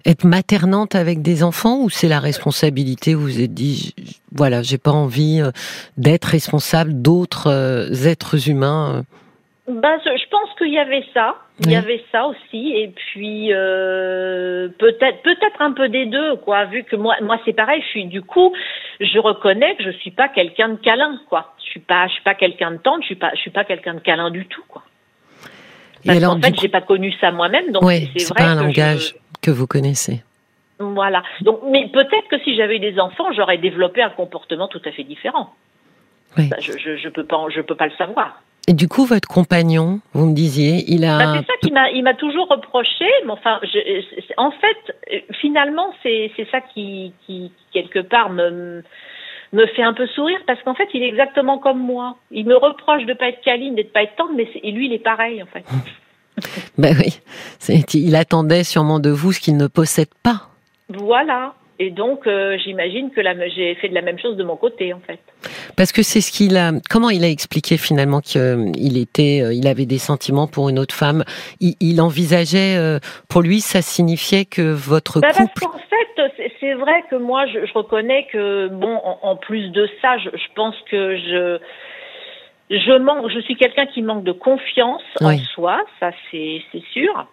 être 0.04 0.24
maternante 0.24 0.94
avec 0.94 1.22
des 1.22 1.42
enfants 1.42 1.80
ou 1.82 1.90
c'est 1.90 2.08
la 2.08 2.20
responsabilité 2.20 3.14
Vous 3.14 3.22
vous 3.22 3.40
êtes 3.40 3.54
dit, 3.54 3.94
voilà, 4.32 4.62
j'ai 4.62 4.78
pas 4.78 4.92
envie 4.92 5.40
euh, 5.40 5.50
d'être 5.96 6.26
responsable 6.26 7.02
d'autres 7.02 8.06
êtres 8.06 8.48
humains. 8.48 9.04
Ben, 9.68 10.00
je 10.04 10.28
pense 10.28 10.50
qu'il 10.58 10.72
y 10.72 10.78
avait 10.78 11.04
ça. 11.14 11.36
Il 11.60 11.66
Oui. 11.68 11.72
y 11.74 11.76
avait 11.76 12.04
ça 12.10 12.26
aussi. 12.26 12.72
Et 12.74 12.88
puis 12.88 13.50
euh, 13.52 14.68
peut-être, 14.78 15.22
peut-être 15.22 15.60
un 15.62 15.72
peu 15.72 15.88
des 15.88 16.06
deux, 16.06 16.36
quoi. 16.36 16.64
Vu 16.64 16.82
que 16.82 16.96
moi, 16.96 17.14
moi, 17.22 17.38
c'est 17.44 17.52
pareil. 17.52 17.80
Je 17.82 17.86
suis 17.88 18.04
du 18.06 18.22
coup, 18.22 18.52
je 18.98 19.18
reconnais 19.20 19.76
que 19.76 19.84
je 19.84 19.90
suis 19.98 20.10
pas 20.10 20.28
quelqu'un 20.28 20.70
de 20.70 20.76
câlin, 20.76 21.20
quoi. 21.28 21.54
Je 21.64 21.70
suis 21.70 21.80
pas, 21.80 22.08
je 22.08 22.14
suis 22.14 22.22
pas 22.22 22.34
quelqu'un 22.34 22.72
de 22.72 22.78
tendre. 22.78 23.02
Je 23.02 23.06
suis 23.06 23.14
pas, 23.14 23.30
je 23.34 23.40
suis 23.40 23.50
pas 23.52 23.64
quelqu'un 23.64 23.94
de 23.94 24.00
câlin 24.00 24.30
du 24.30 24.46
tout, 24.46 24.64
quoi. 24.66 24.82
Et 26.04 26.10
alors, 26.10 26.34
du 26.34 26.42
fait, 26.42 26.50
coup- 26.50 26.58
j'ai 26.60 26.68
pas 26.68 26.80
connu 26.80 27.12
ça 27.20 27.30
moi-même, 27.30 27.70
donc 27.70 27.84
c'est 27.88 28.08
c'est 28.18 28.28
vrai 28.34 28.42
pas 28.42 28.50
un 28.50 28.56
que 28.56 28.62
langage 28.64 29.14
que 29.40 29.52
vous 29.52 29.68
connaissez. 29.68 30.24
Voilà. 30.80 31.22
Donc, 31.42 31.60
mais 31.70 31.86
peut-être 31.92 32.26
que 32.28 32.40
si 32.40 32.56
j'avais 32.56 32.76
eu 32.76 32.80
des 32.80 32.98
enfants, 32.98 33.30
j'aurais 33.36 33.58
développé 33.58 34.02
un 34.02 34.10
comportement 34.10 34.66
tout 34.66 34.82
à 34.84 34.90
fait 34.90 35.04
différent. 35.04 35.54
Oui. 36.36 36.48
Ça, 36.48 36.56
je, 36.58 36.72
je, 36.76 36.96
je 36.96 37.08
peux 37.08 37.24
pas, 37.24 37.36
en- 37.36 37.48
je 37.50 37.60
peux 37.60 37.76
pas 37.76 37.86
le 37.86 37.92
savoir. 37.92 38.42
Et 38.72 38.74
du 38.74 38.88
coup, 38.88 39.04
votre 39.04 39.28
compagnon, 39.28 40.00
vous 40.14 40.24
me 40.24 40.34
disiez, 40.34 40.82
il 40.88 41.04
a. 41.04 41.18
Bah, 41.18 41.34
c'est 41.36 41.46
ça 41.46 41.52
qu'il 41.60 41.74
m'a, 41.74 41.90
il 41.90 42.02
m'a 42.02 42.14
toujours 42.14 42.48
reproché. 42.48 43.04
Mais 43.26 43.32
enfin, 43.32 43.60
je, 43.64 44.32
en 44.38 44.50
fait, 44.50 44.96
euh, 45.12 45.18
finalement, 45.42 45.92
c'est, 46.02 46.32
c'est 46.36 46.48
ça 46.50 46.62
qui, 46.62 47.12
qui 47.26 47.52
quelque 47.74 47.98
part 47.98 48.30
me 48.30 48.82
me 49.52 49.66
fait 49.66 49.82
un 49.82 49.92
peu 49.92 50.06
sourire 50.06 50.38
parce 50.46 50.58
qu'en 50.62 50.74
fait, 50.74 50.88
il 50.94 51.02
est 51.02 51.08
exactement 51.08 51.58
comme 51.58 51.80
moi. 51.80 52.16
Il 52.30 52.46
me 52.46 52.56
reproche 52.56 53.04
de 53.04 53.12
pas 53.12 53.28
être 53.28 53.42
câline, 53.42 53.74
de 53.74 53.82
pas 53.82 54.04
être 54.04 54.16
tendre, 54.16 54.32
mais 54.34 54.48
et 54.62 54.72
lui, 54.72 54.86
il 54.86 54.94
est 54.94 55.04
pareil 55.04 55.42
en 55.42 55.46
fait. 55.46 55.64
Ben 56.78 56.96
oui, 56.98 57.20
il 57.92 58.16
attendait 58.16 58.64
sûrement 58.64 59.00
de 59.00 59.10
vous 59.10 59.32
ce 59.32 59.40
qu'il 59.40 59.58
ne 59.58 59.66
possède 59.66 60.08
pas. 60.22 60.48
Voilà. 60.88 61.52
Et 61.82 61.90
donc, 61.90 62.28
euh, 62.28 62.56
j'imagine 62.64 63.10
que 63.10 63.20
j'ai 63.56 63.74
fait 63.74 63.88
de 63.88 63.94
la 63.94 64.02
même 64.02 64.18
chose 64.20 64.36
de 64.36 64.44
mon 64.44 64.54
côté 64.56 64.92
en 64.94 65.00
fait. 65.00 65.18
Parce 65.76 65.90
que 65.90 66.02
c'est 66.04 66.20
ce 66.20 66.30
qu'il 66.30 66.56
a. 66.56 66.70
Comment 66.88 67.10
il 67.10 67.24
a 67.24 67.28
expliqué 67.28 67.76
finalement 67.76 68.20
qu'il 68.20 68.96
était, 68.98 69.40
euh, 69.42 69.52
il 69.52 69.66
avait 69.66 69.84
des 69.84 69.98
sentiments 69.98 70.46
pour 70.46 70.68
une 70.68 70.78
autre 70.78 70.94
femme? 70.94 71.24
Il, 71.58 71.74
il 71.80 72.00
envisageait, 72.00 72.76
euh, 72.76 73.00
pour 73.28 73.42
lui, 73.42 73.58
ça 73.60 73.82
signifiait 73.82 74.44
que 74.44 74.62
votre 74.62 75.18
Bah, 75.20 75.30
parce 75.34 75.48
couple. 75.48 75.62
qu'en 75.62 75.78
fait, 75.90 76.32
c'est- 76.60 76.74
vrai 76.74 77.02
que 77.10 77.16
moi, 77.16 77.46
je, 77.46 77.66
je 77.66 77.72
reconnais 77.74 78.26
que 78.32 78.68
bon, 78.68 78.94
en, 79.04 79.18
en 79.22 79.36
plus 79.36 79.68
de 79.70 79.88
ça, 80.00 80.18
je, 80.18 80.30
je 80.30 80.48
pense 80.54 80.76
que 80.90 81.16
je 81.16 81.58
je 82.70 82.98
manque, 82.98 83.28
je 83.30 83.40
suis 83.40 83.56
quelqu'un 83.56 83.86
qui 83.86 84.02
manque 84.02 84.24
de 84.24 84.32
confiance 84.32 85.02
en 85.20 85.36
soi, 85.54 85.80
ça 86.00 86.10
c'est 86.30 86.62
sûr. 86.92 87.26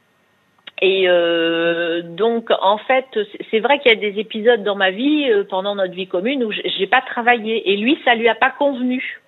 Et 0.81 1.09
euh, 1.09 2.01
donc, 2.03 2.50
en 2.62 2.77
fait, 2.77 3.05
c'est- 3.51 3.59
vrai 3.59 3.79
qu'il 3.79 3.91
y 3.91 3.95
a 3.95 4.12
des 4.12 4.19
épisodes 4.19 4.63
dans 4.63 4.75
ma 4.75 4.91
vie, 4.91 5.29
euh, 5.29 5.43
pendant 5.43 5.75
notre 5.75 5.93
vie 5.93 6.07
commune, 6.07 6.43
où 6.43 6.51
j'ai 6.51 6.88
pas 6.88 7.01
travaillé. 7.01 7.71
Et 7.71 7.77
lui, 7.77 7.98
ça 8.05 8.15
lui 8.15 8.29
a 8.29 8.36
pas 8.36 8.51
convenu 8.51 9.19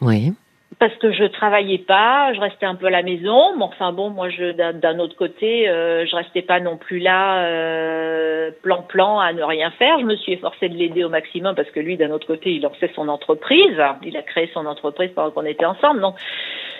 Oui. 0.00 0.32
parce 0.78 0.94
que 0.96 1.12
je 1.12 1.24
travaillais 1.24 1.78
pas, 1.78 2.32
je 2.34 2.40
restais 2.40 2.66
un 2.66 2.74
peu 2.74 2.86
à 2.86 2.90
la 2.90 3.02
maison, 3.02 3.56
mais 3.56 3.64
enfin 3.64 3.92
bon, 3.92 4.10
moi 4.10 4.28
je 4.30 4.52
d'un- 4.52 4.98
autre 4.98 5.16
côté, 5.16 5.68
euh, 5.68 6.04
je 6.06 6.16
restais 6.16 6.42
pas 6.42 6.60
non 6.60 6.76
plus 6.76 6.98
là 6.98 7.44
euh, 7.44 8.50
plan 8.62 8.82
plan 8.82 9.18
à 9.18 9.32
ne 9.32 9.42
rien 9.42 9.70
faire. 9.72 9.98
Je 9.98 10.04
me 10.04 10.16
suis 10.16 10.32
efforcée 10.32 10.68
de 10.68 10.76
l'aider 10.76 11.04
au 11.04 11.08
maximum 11.08 11.54
parce 11.54 11.70
que 11.70 11.80
lui 11.80 11.96
d'un 11.96 12.10
autre 12.10 12.26
côté, 12.26 12.52
il 12.52 12.62
lançait 12.62 12.90
son 12.94 13.08
entreprise, 13.08 13.76
il 14.02 14.16
a 14.16 14.22
créé 14.22 14.50
son 14.54 14.66
entreprise 14.66 15.10
pendant 15.14 15.30
qu'on 15.30 15.44
était 15.44 15.64
ensemble. 15.66 16.00
Donc 16.00 16.14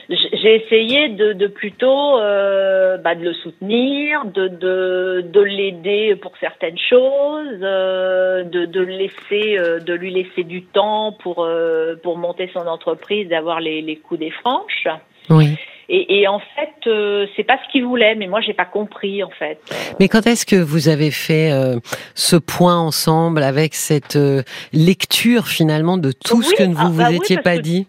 j'ai 0.09 0.65
essayé 0.65 1.09
de, 1.09 1.33
de 1.33 1.47
plutôt 1.49 2.19
euh, 2.19 2.97
bah, 2.99 3.15
de 3.15 3.23
le 3.23 3.35
soutenir, 3.35 4.25
de 4.27 4.49
de, 4.49 5.25
de 5.33 5.41
l'aider 5.41 6.15
pour 6.17 6.33
certaines 6.39 6.79
choses, 6.79 7.59
euh, 7.63 8.45
de 8.45 8.67
de 8.67 8.81
laisser 8.81 9.59
euh, 9.59 9.81
de 9.81 9.93
lui 9.95 10.13
laisser 10.13 10.45
du 10.45 10.63
temps 10.63 11.13
pour 11.23 11.45
euh, 11.45 11.97
pour 12.03 12.19
monter 12.19 12.49
son 12.53 12.67
entreprise, 12.67 13.29
d'avoir 13.29 13.61
les 13.61 13.83
les 13.83 13.97
coups 13.97 14.21
des 14.21 14.31
franches. 14.31 14.87
Oui. 15.31 15.57
Et, 15.89 16.19
et 16.21 16.27
en 16.27 16.41
fait, 16.41 16.89
euh, 16.89 17.27
c'est 17.37 17.45
pas 17.45 17.59
ce 17.65 17.71
qu'il 17.71 17.85
voulait, 17.85 18.17
mais 18.17 18.27
moi 18.27 18.41
j'ai 18.41 18.55
pas 18.55 18.65
compris 18.65 19.23
en 19.23 19.31
fait. 19.31 19.59
Mais 20.01 20.09
quand 20.09 20.27
est-ce 20.27 20.45
que 20.45 20.57
vous 20.57 20.89
avez 20.89 21.13
fait 21.13 21.53
euh, 21.53 21.77
ce 22.15 22.35
point 22.35 22.77
ensemble 22.77 23.43
avec 23.45 23.75
cette 23.75 24.17
euh, 24.17 24.43
lecture 24.73 25.47
finalement 25.47 25.97
de 25.97 26.11
tout 26.11 26.43
ce 26.43 26.55
que 26.55 26.65
vous 26.65 26.75
ah, 26.79 26.89
vous 26.91 26.99
bah 27.03 27.13
étiez 27.13 27.37
pas 27.39 27.57
que- 27.57 27.63
dit? 27.63 27.87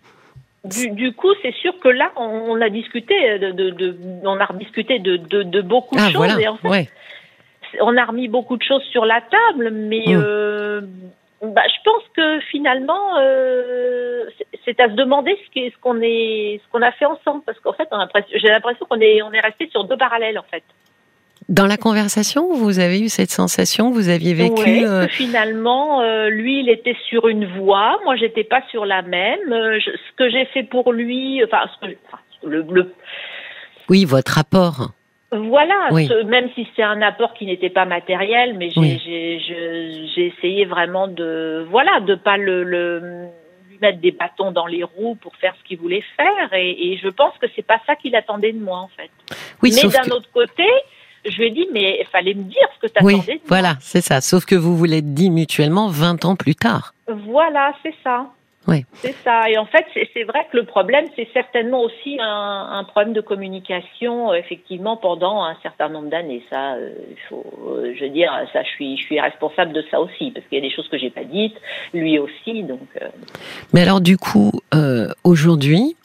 Du, 0.70 0.90
du 0.92 1.14
coup, 1.14 1.34
c'est 1.42 1.54
sûr 1.56 1.78
que 1.80 1.88
là, 1.90 2.12
on, 2.16 2.22
on 2.52 2.62
a 2.62 2.70
discuté 2.70 3.40
de, 3.40 3.52
de, 3.52 3.70
de- 3.72 3.98
on 4.24 4.40
a 4.40 4.46
rediscuté 4.46 5.00
de, 5.00 5.18
de, 5.18 5.44
de 5.44 5.62
beaucoup 5.62 5.96
de 5.96 6.02
Ah 6.02 6.06
choses. 6.08 6.16
voilà. 6.16 6.40
Et 6.40 6.48
en 6.48 6.58
fait, 6.58 6.68
Ouais. 6.68 6.90
on 7.82 7.96
a 7.98 8.06
remis 8.06 8.28
beaucoup 8.28 8.58
de 8.58 8.64
choses 8.64 8.84
sur 8.92 9.06
la 9.06 9.22
table, 9.22 9.70
mais 9.72 10.04
Mm. 10.08 10.22
euh, 10.24 10.82
bah, 11.42 11.62
je 11.68 11.82
pense 11.84 12.04
que 12.16 12.40
finalement, 12.52 13.18
euh, 13.20 14.26
c'est- 14.66 14.80
à 14.80 14.88
se 14.90 14.94
demander 14.94 15.38
ce 15.54 15.78
qu'on 15.82 16.02
est, 16.02 16.60
ce 16.64 16.72
qu'on 16.72 16.82
a 16.82 16.92
fait 16.92 17.06
ensemble, 17.06 17.44
parce 17.46 17.60
qu'en 17.60 17.74
fait, 17.74 17.88
j'ai 18.36 18.48
l'impression 18.50 18.86
qu'on 18.90 19.00
est, 19.00 19.22
on 19.22 19.32
est 19.32 19.40
resté 19.40 19.68
sur 19.70 19.84
deux 19.86 19.98
parallèles 19.98 20.40
en 20.40 20.44
fait. 20.44 20.64
Dans 21.50 21.66
la 21.66 21.78
conversation, 21.78 22.54
vous 22.54 22.80
avez 22.80 23.00
eu 23.00 23.08
cette 23.08 23.32
sensation, 23.32 23.90
vous 23.90 24.10
aviez 24.10 24.34
vécu. 24.34 24.64
Oui, 24.66 24.84
euh, 24.84 25.08
finalement, 25.08 26.02
euh, 26.02 26.28
lui, 26.30 26.60
il 26.60 26.70
était 26.70 26.96
sur 27.08 27.30
une 27.30 27.46
voie, 27.46 27.98
moi, 28.04 28.18
j'étais 28.18 28.44
pas 28.44 28.62
sur 28.70 28.86
la 28.86 29.02
même. 29.02 29.40
ce 29.50 30.16
que 30.18 30.30
j'ai 30.30 30.46
fait 30.48 30.64
pour 30.64 30.92
lui, 30.92 31.42
enfin, 31.46 31.70
ce 31.74 31.88
que, 31.88 31.94
le, 32.44 32.66
le, 32.70 32.94
Oui, 33.88 34.04
votre 34.04 34.34
rapport. 34.34 34.92
Voilà, 35.32 35.90
même 36.26 36.50
si 36.56 36.68
c'est 36.76 36.84
un 36.84 37.02
apport 37.02 37.34
qui 37.34 37.46
n'était 37.46 37.70
pas 37.70 37.86
matériel, 37.86 38.56
mais 38.58 38.70
j'ai 38.70 40.26
essayé 40.26 40.66
vraiment 40.66 41.08
de, 41.08 41.66
voilà, 41.70 42.00
de 42.02 42.16
pas 42.16 42.38
le, 42.38 43.28
mettre 43.82 44.00
des 44.00 44.12
bâtons 44.12 44.52
dans 44.52 44.66
les 44.66 44.84
roues 44.84 45.16
pour 45.16 45.36
faire 45.36 45.54
ce 45.60 45.68
qu'il 45.68 45.78
voulait 45.78 46.04
faire, 46.16 46.54
et, 46.54 46.92
et, 46.92 46.98
je 46.98 47.10
pense 47.10 47.38
que 47.40 47.48
c'est 47.56 47.66
pas 47.66 47.80
ça 47.86 47.96
qu'il 47.96 48.16
attendait 48.16 48.54
de 48.54 48.60
moi 48.60 48.80
en 48.80 48.90
fait. 48.98 49.12
Oui, 49.62 49.72
mais 49.76 49.90
d'un 49.90 50.16
autre 50.16 50.30
côté, 50.34 50.64
je 51.30 51.38
lui 51.38 51.48
ai 51.48 51.52
dit, 51.52 51.68
mais 51.72 51.98
il 52.00 52.08
fallait 52.08 52.34
me 52.34 52.44
dire 52.44 52.68
ce 52.76 52.88
que 52.88 52.92
tu 52.92 53.00
attendais 53.00 53.34
oui. 53.34 53.42
Voilà, 53.48 53.76
c'est 53.80 54.02
ça. 54.02 54.22
Sauf 54.22 54.46
que 54.46 54.56
vous 54.56 54.76
vous 54.76 54.86
l'êtes 54.86 55.14
dit 55.14 55.30
mutuellement 55.30 55.88
20 55.90 56.26
ans 56.26 56.36
plus 56.36 56.56
tard. 56.56 56.94
Voilà, 57.08 57.74
c'est 57.84 57.96
ça. 58.04 58.28
Oui. 58.68 58.84
C'est 58.96 59.16
ça. 59.24 59.50
Et 59.50 59.58
en 59.58 59.66
fait, 59.66 59.86
c'est 60.14 60.24
vrai 60.24 60.46
que 60.52 60.58
le 60.58 60.66
problème, 60.66 61.06
c'est 61.16 61.28
certainement 61.32 61.82
aussi 61.84 62.18
un, 62.20 62.68
un, 62.74 62.84
problème 62.84 63.14
de 63.14 63.22
communication, 63.22 64.32
euh, 64.32 64.36
effectivement, 64.36 64.98
pendant 64.98 65.44
un 65.44 65.56
certain 65.64 65.88
nombre 65.88 66.10
d'années. 66.10 66.44
Ça, 66.50 66.74
euh, 66.74 66.90
faut, 67.30 67.46
euh, 67.66 67.94
je 67.98 68.04
veux 68.04 68.10
dire, 68.10 68.30
ça, 68.52 68.64
je 68.64 68.70
suis, 68.70 68.98
je 68.98 69.04
suis 69.04 69.22
responsable 69.22 69.72
de 69.72 69.86
ça 69.90 70.02
aussi, 70.02 70.32
parce 70.32 70.46
qu'il 70.48 70.58
y 70.58 70.62
a 70.62 70.68
des 70.68 70.76
choses 70.76 70.90
que 70.90 70.98
j'ai 70.98 71.10
pas 71.10 71.24
dites, 71.24 71.56
lui 71.94 72.20
aussi, 72.20 72.64
donc. 72.64 72.82
Mais 73.74 73.82
alors, 73.84 74.02
du 74.02 74.18
coup, 74.18 74.52
aujourd'hui, 75.24 75.96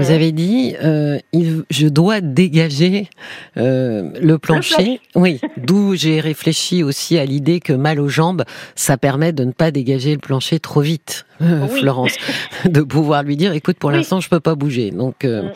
vous 0.00 0.10
avez 0.10 0.32
dit, 0.32 0.74
euh, 0.82 1.18
il, 1.32 1.64
je 1.70 1.86
dois 1.86 2.20
dégager 2.20 3.08
euh, 3.56 4.10
le 4.20 4.38
plancher. 4.38 5.00
Oui, 5.14 5.40
d'où 5.56 5.94
j'ai 5.94 6.20
réfléchi 6.20 6.82
aussi 6.82 7.18
à 7.18 7.24
l'idée 7.24 7.60
que 7.60 7.72
mal 7.72 8.00
aux 8.00 8.08
jambes, 8.08 8.44
ça 8.74 8.96
permet 8.96 9.32
de 9.32 9.44
ne 9.44 9.52
pas 9.52 9.70
dégager 9.70 10.12
le 10.12 10.18
plancher 10.18 10.60
trop 10.60 10.80
vite, 10.80 11.26
euh, 11.42 11.66
Florence, 11.68 12.16
de 12.64 12.80
pouvoir 12.82 13.22
lui 13.22 13.36
dire, 13.36 13.52
écoute, 13.52 13.78
pour 13.78 13.90
l'instant, 13.90 14.20
je 14.20 14.28
peux 14.28 14.40
pas 14.40 14.54
bouger. 14.54 14.90
Donc, 14.90 15.24
euh, 15.24 15.42
mm. 15.42 15.52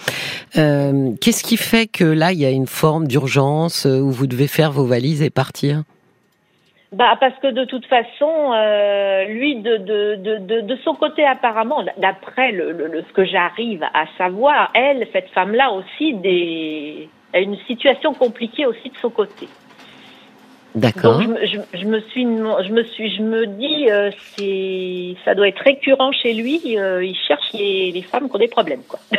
euh, 0.59 1.11
qu'est-ce 1.21 1.43
qui 1.43 1.57
fait 1.57 1.87
que 1.87 2.05
là, 2.05 2.33
il 2.33 2.39
y 2.39 2.47
a 2.47 2.51
une 2.51 2.67
forme 2.67 3.07
d'urgence 3.07 3.85
où 3.87 4.11
vous 4.11 4.27
devez 4.27 4.47
faire 4.47 4.73
vos 4.73 4.87
valises 4.87 5.23
et 5.23 5.31
partir? 5.31 5.85
Bah 6.95 7.17
parce 7.19 7.37
que 7.41 7.49
de 7.49 7.65
toute 7.65 7.87
façon, 7.87 8.53
euh, 8.53 9.25
lui 9.25 9.57
de, 9.57 9.79
de, 9.79 10.15
de, 10.39 10.61
de, 10.61 10.77
son 10.85 10.95
côté 10.95 11.25
apparemment, 11.25 11.85
d'après 11.99 12.53
le, 12.53 12.71
le, 12.71 13.03
ce 13.03 13.13
que 13.13 13.25
j'arrive 13.25 13.83
à 13.83 14.05
savoir, 14.17 14.71
elle, 14.75 15.07
cette 15.13 15.29
femme-là 15.31 15.73
aussi, 15.73 16.15
des, 16.15 17.09
a 17.33 17.41
une 17.41 17.57
situation 17.67 18.15
compliquée 18.15 18.67
aussi 18.67 18.91
de 18.91 18.97
son 19.03 19.11
côté. 19.11 19.49
D'accord. 20.77 21.21
Je, 21.21 21.47
je, 21.47 21.79
je, 21.79 21.85
me 21.87 22.01
suis, 22.01 22.23
je 22.23 22.73
me 22.73 22.85
suis, 22.85 23.17
je 23.17 23.23
me 23.23 23.47
dis, 23.47 23.91
euh, 23.91 24.11
c'est, 24.37 25.17
ça 25.25 25.35
doit 25.35 25.49
être 25.49 25.63
récurrent 25.63 26.13
chez 26.13 26.33
lui. 26.33 26.79
Euh, 26.79 27.05
il 27.05 27.17
cherche 27.17 27.53
les, 27.55 27.91
les 27.93 28.03
femmes 28.03 28.29
qui 28.29 28.37
ont 28.37 28.41
des 28.41 28.49
problèmes, 28.49 28.83
quoi. 28.89 29.01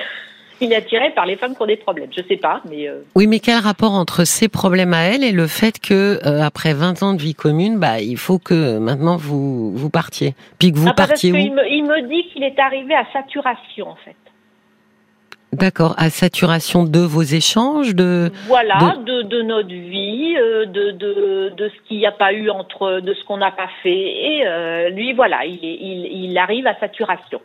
il 0.62 0.74
est 0.74 0.76
attiré 0.76 1.12
par 1.12 1.26
les 1.26 1.36
femmes 1.36 1.56
qui 1.56 1.62
ont 1.62 1.68
des 1.68 1.78
problèmes. 1.78 2.10
Je 2.16 2.22
sais 2.28 2.38
pas, 2.38 2.62
mais. 2.70 2.88
Euh... 2.88 3.02
Oui, 3.16 3.28
mais 3.28 3.40
quel 3.40 3.60
rapport 3.60 3.94
entre 3.94 4.24
ces 4.24 4.48
problèmes 4.48 4.94
à 4.94 5.04
elle 5.04 5.24
et 5.24 5.32
le 5.32 5.48
fait 5.48 5.80
que 5.80 6.20
euh, 6.26 6.42
après 6.42 6.74
20 6.74 7.04
ans 7.04 7.14
de 7.14 7.22
vie 7.22 7.36
commune, 7.36 7.78
bah 7.78 8.00
il 8.00 8.18
faut 8.18 8.40
que 8.40 8.78
maintenant 8.78 9.18
vous 9.18 9.72
vous 9.76 9.90
partiez, 9.90 10.34
puis 10.60 10.72
que 10.72 10.78
vous 10.78 10.90
ah, 10.90 10.94
partiez 10.94 11.32
parce 11.32 11.44
où? 11.44 11.48
il 11.48 11.54
me, 11.54 11.68
il 11.70 11.84
me 11.84 12.02
dit 12.08 12.30
qu'il 12.32 12.44
est 12.44 12.60
arrivé 12.60 12.94
à 12.94 13.06
saturation 13.14 13.90
en 13.90 13.96
fait. 13.96 14.16
D'accord, 15.54 15.96
à 15.98 16.10
saturation 16.10 16.84
de 16.84 17.00
vos 17.00 17.22
échanges, 17.22 17.96
de 17.96 18.30
voilà, 18.48 18.98
de, 19.06 19.22
de, 19.22 19.22
de 19.22 19.42
notre 19.42 19.70
vie, 19.70 20.36
euh, 20.38 20.66
de, 20.66 20.92
de, 20.92 21.54
de 21.56 21.70
ce 21.70 21.88
qu'il 21.88 21.98
n'y 21.98 22.06
a 22.06 22.12
pas 22.12 22.34
eu 22.34 22.50
entre, 22.50 23.00
de 23.00 23.14
ce 23.14 23.24
qu'on 23.24 23.38
n'a 23.38 23.52
pas 23.52 23.70
fait, 23.82 23.90
et 23.90 24.46
euh, 24.46 24.90
lui 24.90 25.14
voilà, 25.14 25.46
il, 25.46 25.64
est, 25.64 25.78
il, 25.80 26.26
il 26.26 26.38
arrive 26.38 26.68
à 26.68 26.78
saturation. 26.80 27.40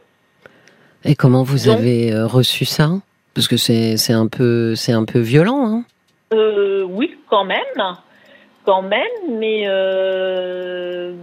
Et 1.05 1.15
comment 1.15 1.43
vous 1.43 1.69
avez 1.69 2.13
euh, 2.13 2.27
reçu 2.27 2.65
ça? 2.65 2.91
Parce 3.35 3.49
que 3.49 3.57
c'est 3.57 3.97
c'est 3.97 4.13
un 4.13 4.27
peu 4.27 4.75
c'est 4.75 4.93
un 4.93 5.05
peu 5.05 5.19
violent. 5.19 5.67
Hein. 5.67 5.85
Euh, 6.33 6.83
oui, 6.83 7.17
quand 7.29 7.45
même, 7.45 7.97
quand 8.65 8.83
même, 8.83 9.39
mais 9.39 9.63
euh, 9.67 11.15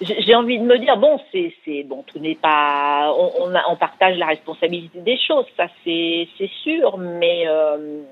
j'ai 0.00 0.34
envie 0.34 0.58
de 0.58 0.64
me 0.64 0.78
dire 0.78 0.96
bon, 0.96 1.18
c'est 1.32 1.52
c'est 1.64 1.82
bon, 1.82 2.04
tout 2.06 2.18
n'est 2.18 2.36
pas 2.36 3.12
on 3.16 3.32
on, 3.40 3.54
a, 3.54 3.62
on, 3.68 3.76
partage 3.76 4.16
la 4.18 4.26
responsabilité 4.26 5.00
des 5.00 5.18
choses, 5.18 5.46
ça 5.56 5.66
c'est 5.84 6.28
c'est 6.38 6.50
sûr, 6.62 6.96
mais 6.96 7.44
euh, 7.46 8.02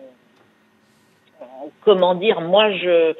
comment 1.84 2.14
dire, 2.14 2.40
moi 2.40 2.70
je 2.72 3.14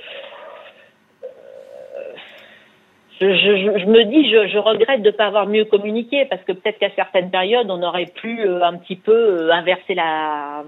je, 3.21 3.27
je, 3.27 3.79
je, 3.81 3.87
me 3.87 4.05
dis, 4.05 4.31
je, 4.31 4.49
je 4.49 4.59
regrette 4.59 5.03
de 5.03 5.11
ne 5.11 5.15
pas 5.15 5.27
avoir 5.27 5.47
mieux 5.47 5.65
communiqué 5.65 6.27
parce 6.31 6.43
que 6.45 6.53
peut-être 6.53 6.79
qu'à 6.79 6.91
certaines 6.95 7.31
périodes, 7.31 7.71
on 7.71 7.83
aurait 7.83 8.07
pu 8.07 8.41
euh, 8.41 8.63
un 8.63 8.77
petit 8.77 8.97
peu 8.97 9.13
euh, 9.13 9.53
inverser 9.53 9.95
la, 9.95 10.63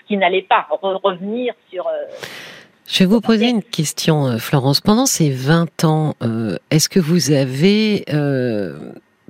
ce 0.00 0.06
qui 0.06 0.16
n'allait 0.16 0.42
pas, 0.42 0.66
revenir 0.70 1.54
sur. 1.70 1.86
Euh, 1.86 1.90
je 2.86 2.98
vais 2.98 3.06
vous 3.06 3.22
poser 3.22 3.48
une 3.48 3.62
question, 3.62 4.38
Florence. 4.38 4.82
Pendant 4.82 5.06
ces 5.06 5.30
20 5.30 5.84
ans, 5.84 6.12
est-ce 6.70 6.90
que 6.90 7.00
vous 7.00 7.32
avez 7.32 8.04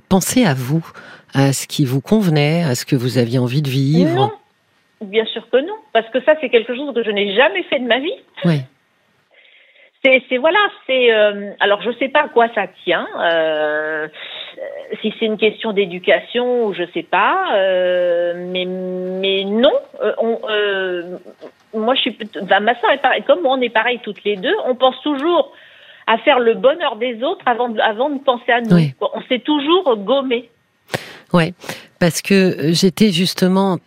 pensé 0.09 0.43
à 0.43 0.53
vous, 0.53 0.85
à 1.33 1.53
ce 1.53 1.65
qui 1.65 1.85
vous 1.85 2.01
convenait, 2.01 2.63
à 2.63 2.75
ce 2.75 2.85
que 2.85 2.97
vous 2.97 3.17
aviez 3.17 3.39
envie 3.39 3.61
de 3.61 3.69
vivre? 3.69 4.29
Non, 4.99 5.07
bien 5.07 5.23
sûr 5.23 5.49
que 5.49 5.57
non, 5.65 5.75
parce 5.93 6.09
que 6.09 6.21
ça, 6.23 6.33
c'est 6.41 6.49
quelque 6.49 6.75
chose 6.75 6.93
que 6.93 7.01
je 7.01 7.11
n'ai 7.11 7.33
jamais 7.33 7.63
fait 7.63 7.79
de 7.79 7.87
ma 7.87 7.99
vie. 7.99 8.19
Oui 8.43 8.59
c'est 10.29 10.37
voilà, 10.37 10.59
c'est 10.87 11.13
euh, 11.13 11.51
alors 11.59 11.81
je 11.81 11.91
sais 11.99 12.09
pas 12.09 12.23
à 12.23 12.27
quoi 12.27 12.47
ça 12.53 12.67
tient. 12.83 13.07
Euh, 13.19 14.07
si 15.01 15.13
c'est 15.19 15.25
une 15.25 15.37
question 15.37 15.73
d'éducation 15.73 16.65
ou 16.65 16.73
je 16.73 16.83
sais 16.93 17.03
pas, 17.03 17.55
euh, 17.55 18.33
mais 18.35 18.65
mais 18.65 19.43
non. 19.43 19.73
Euh, 20.01 20.13
on, 20.19 20.39
euh, 20.49 21.17
moi 21.73 21.95
je 21.95 22.01
suis, 22.01 22.17
bah, 22.43 22.59
ma 22.59 22.79
soeur 22.79 22.91
est 22.91 23.01
pareil, 23.01 23.23
comme 23.23 23.45
on 23.45 23.59
est 23.61 23.69
pareil 23.69 23.99
toutes 24.03 24.23
les 24.23 24.35
deux, 24.35 24.55
on 24.65 24.75
pense 24.75 25.01
toujours 25.01 25.51
à 26.07 26.17
faire 26.19 26.39
le 26.39 26.53
bonheur 26.53 26.97
des 26.97 27.23
autres 27.23 27.43
avant 27.45 27.69
de, 27.69 27.79
avant 27.79 28.09
de 28.09 28.19
penser 28.19 28.51
à 28.51 28.61
nous. 28.61 28.77
On 29.01 29.21
s'est 29.23 29.39
toujours 29.39 29.95
gommé. 29.97 30.49
Ouais, 31.33 31.53
parce 31.99 32.21
que 32.21 32.71
j'étais 32.71 33.09
justement 33.11 33.77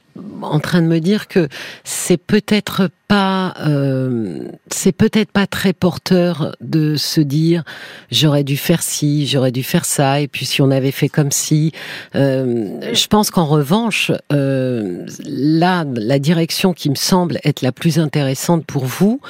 en 0.42 0.60
train 0.60 0.82
de 0.82 0.86
me 0.86 1.00
dire 1.00 1.28
que 1.28 1.48
c'est 1.84 2.16
peut-être 2.16 2.90
pas 3.08 3.54
euh, 3.66 4.50
c'est 4.70 4.92
peut-être 4.92 5.32
pas 5.32 5.46
très 5.46 5.72
porteur 5.72 6.54
de 6.60 6.96
se 6.96 7.20
dire 7.20 7.64
j'aurais 8.10 8.44
dû 8.44 8.56
faire 8.56 8.82
ci 8.82 9.26
j'aurais 9.26 9.50
dû 9.50 9.62
faire 9.62 9.84
ça 9.84 10.20
et 10.20 10.28
puis 10.28 10.44
si 10.44 10.60
on 10.60 10.70
avait 10.70 10.90
fait 10.90 11.08
comme 11.08 11.32
si 11.32 11.72
euh, 12.14 12.78
je 12.92 13.06
pense 13.06 13.30
qu'en 13.30 13.46
revanche 13.46 14.12
euh, 14.32 15.06
là 15.24 15.84
la 15.94 16.18
direction 16.18 16.74
qui 16.74 16.90
me 16.90 16.96
semble 16.96 17.38
être 17.44 17.62
la 17.62 17.72
plus 17.72 17.98
intéressante 17.98 18.66
pour 18.66 18.84
vous 18.84 19.20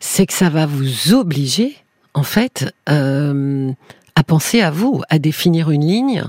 c'est 0.00 0.26
que 0.26 0.32
ça 0.32 0.48
va 0.48 0.64
vous 0.64 1.12
obliger 1.12 1.76
en 2.14 2.22
fait 2.22 2.74
euh, 2.88 3.70
à 4.14 4.24
penser 4.24 4.62
à 4.62 4.70
vous 4.70 5.02
à 5.10 5.18
définir 5.18 5.70
une 5.70 5.86
ligne 5.86 6.24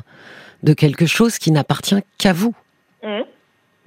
de 0.63 0.73
quelque 0.73 1.05
chose 1.05 1.37
qui 1.37 1.51
n'appartient 1.51 1.95
qu'à 2.17 2.33
vous 2.33 2.53
mmh. 3.03 3.21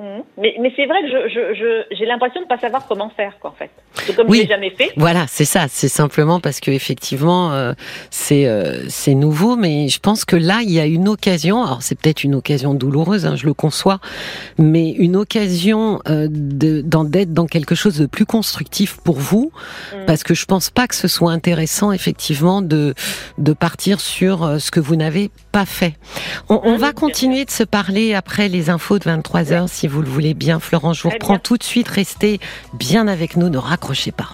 Mmh. 0.03 0.23
Mais, 0.37 0.57
mais 0.61 0.73
c'est 0.75 0.87
vrai 0.87 1.01
que 1.03 1.09
je, 1.09 1.55
je, 1.55 1.95
j'ai 1.97 2.07
l'impression 2.07 2.41
de 2.41 2.47
ne 2.47 2.49
pas 2.49 2.59
savoir 2.59 2.89
comment 2.89 3.09
faire, 3.11 3.39
quoi, 3.39 3.51
en 3.51 3.53
fait. 3.53 3.71
C'est 3.95 4.17
comme 4.17 4.29
oui. 4.29 4.39
je 4.39 4.43
l'ai 4.43 4.49
jamais 4.49 4.71
fait. 4.71 4.91
Voilà, 4.97 5.27
c'est 5.29 5.45
ça. 5.45 5.67
C'est 5.69 5.87
simplement 5.87 6.41
parce 6.41 6.59
que 6.59 6.73
effectivement, 6.73 7.53
euh, 7.53 7.73
c'est 8.11 8.47
euh, 8.47 8.89
c'est 8.89 9.15
nouveau, 9.15 9.55
mais 9.55 9.89
je 9.89 10.01
pense 10.01 10.25
que 10.25 10.35
là, 10.35 10.59
il 10.65 10.73
y 10.73 10.81
a 10.81 10.87
une 10.87 11.09
occasion. 11.09 11.63
Alors, 11.63 11.83
c'est 11.83 11.97
peut-être 11.97 12.25
une 12.25 12.35
occasion 12.35 12.75
douloureuse, 12.75 13.27
hein, 13.27 13.37
je 13.37 13.47
le 13.47 13.55
conçois, 13.55 14.01
mais 14.59 14.91
une 14.91 15.15
occasion 15.15 16.01
euh, 16.09 16.27
d'en 16.29 17.05
d'être 17.05 17.33
dans 17.33 17.47
quelque 17.47 17.77
chose 17.77 17.97
de 17.97 18.07
plus 18.07 18.27
constructif 18.27 18.97
pour 19.05 19.19
vous, 19.19 19.53
mmh. 19.93 20.07
parce 20.07 20.25
que 20.25 20.35
je 20.35 20.47
pense 20.47 20.71
pas 20.71 20.89
que 20.89 20.97
ce 20.97 21.07
soit 21.07 21.31
intéressant, 21.31 21.93
effectivement, 21.93 22.61
de 22.61 22.95
de 23.39 23.53
partir 23.53 24.01
sur 24.01 24.61
ce 24.61 24.73
que 24.73 24.81
vous 24.81 24.97
n'avez 24.97 25.31
pas 25.53 25.65
fait. 25.67 25.95
On, 26.49 26.61
on 26.65 26.75
mmh, 26.75 26.81
va 26.81 26.93
continuer 26.93 27.45
de 27.45 27.51
se 27.53 27.63
parler 27.63 28.15
après 28.15 28.49
les 28.49 28.69
infos 28.69 28.99
de 28.99 29.05
23 29.05 29.53
heures, 29.53 29.69
si 29.69 29.87
vous 29.93 30.01
le 30.01 30.09
voulez 30.09 30.33
bien, 30.33 30.59
Florence. 30.59 30.97
Je 30.99 31.03
vous 31.03 31.11
reprends 31.11 31.39
tout 31.39 31.59
de 31.59 31.63
suite. 31.63 31.87
Restez 31.89 32.41
bien 32.73 33.09
avec 33.09 33.37
nous. 33.37 33.51
Ne 33.51 33.59
raccrochez 33.59 34.11
pas. 34.11 34.31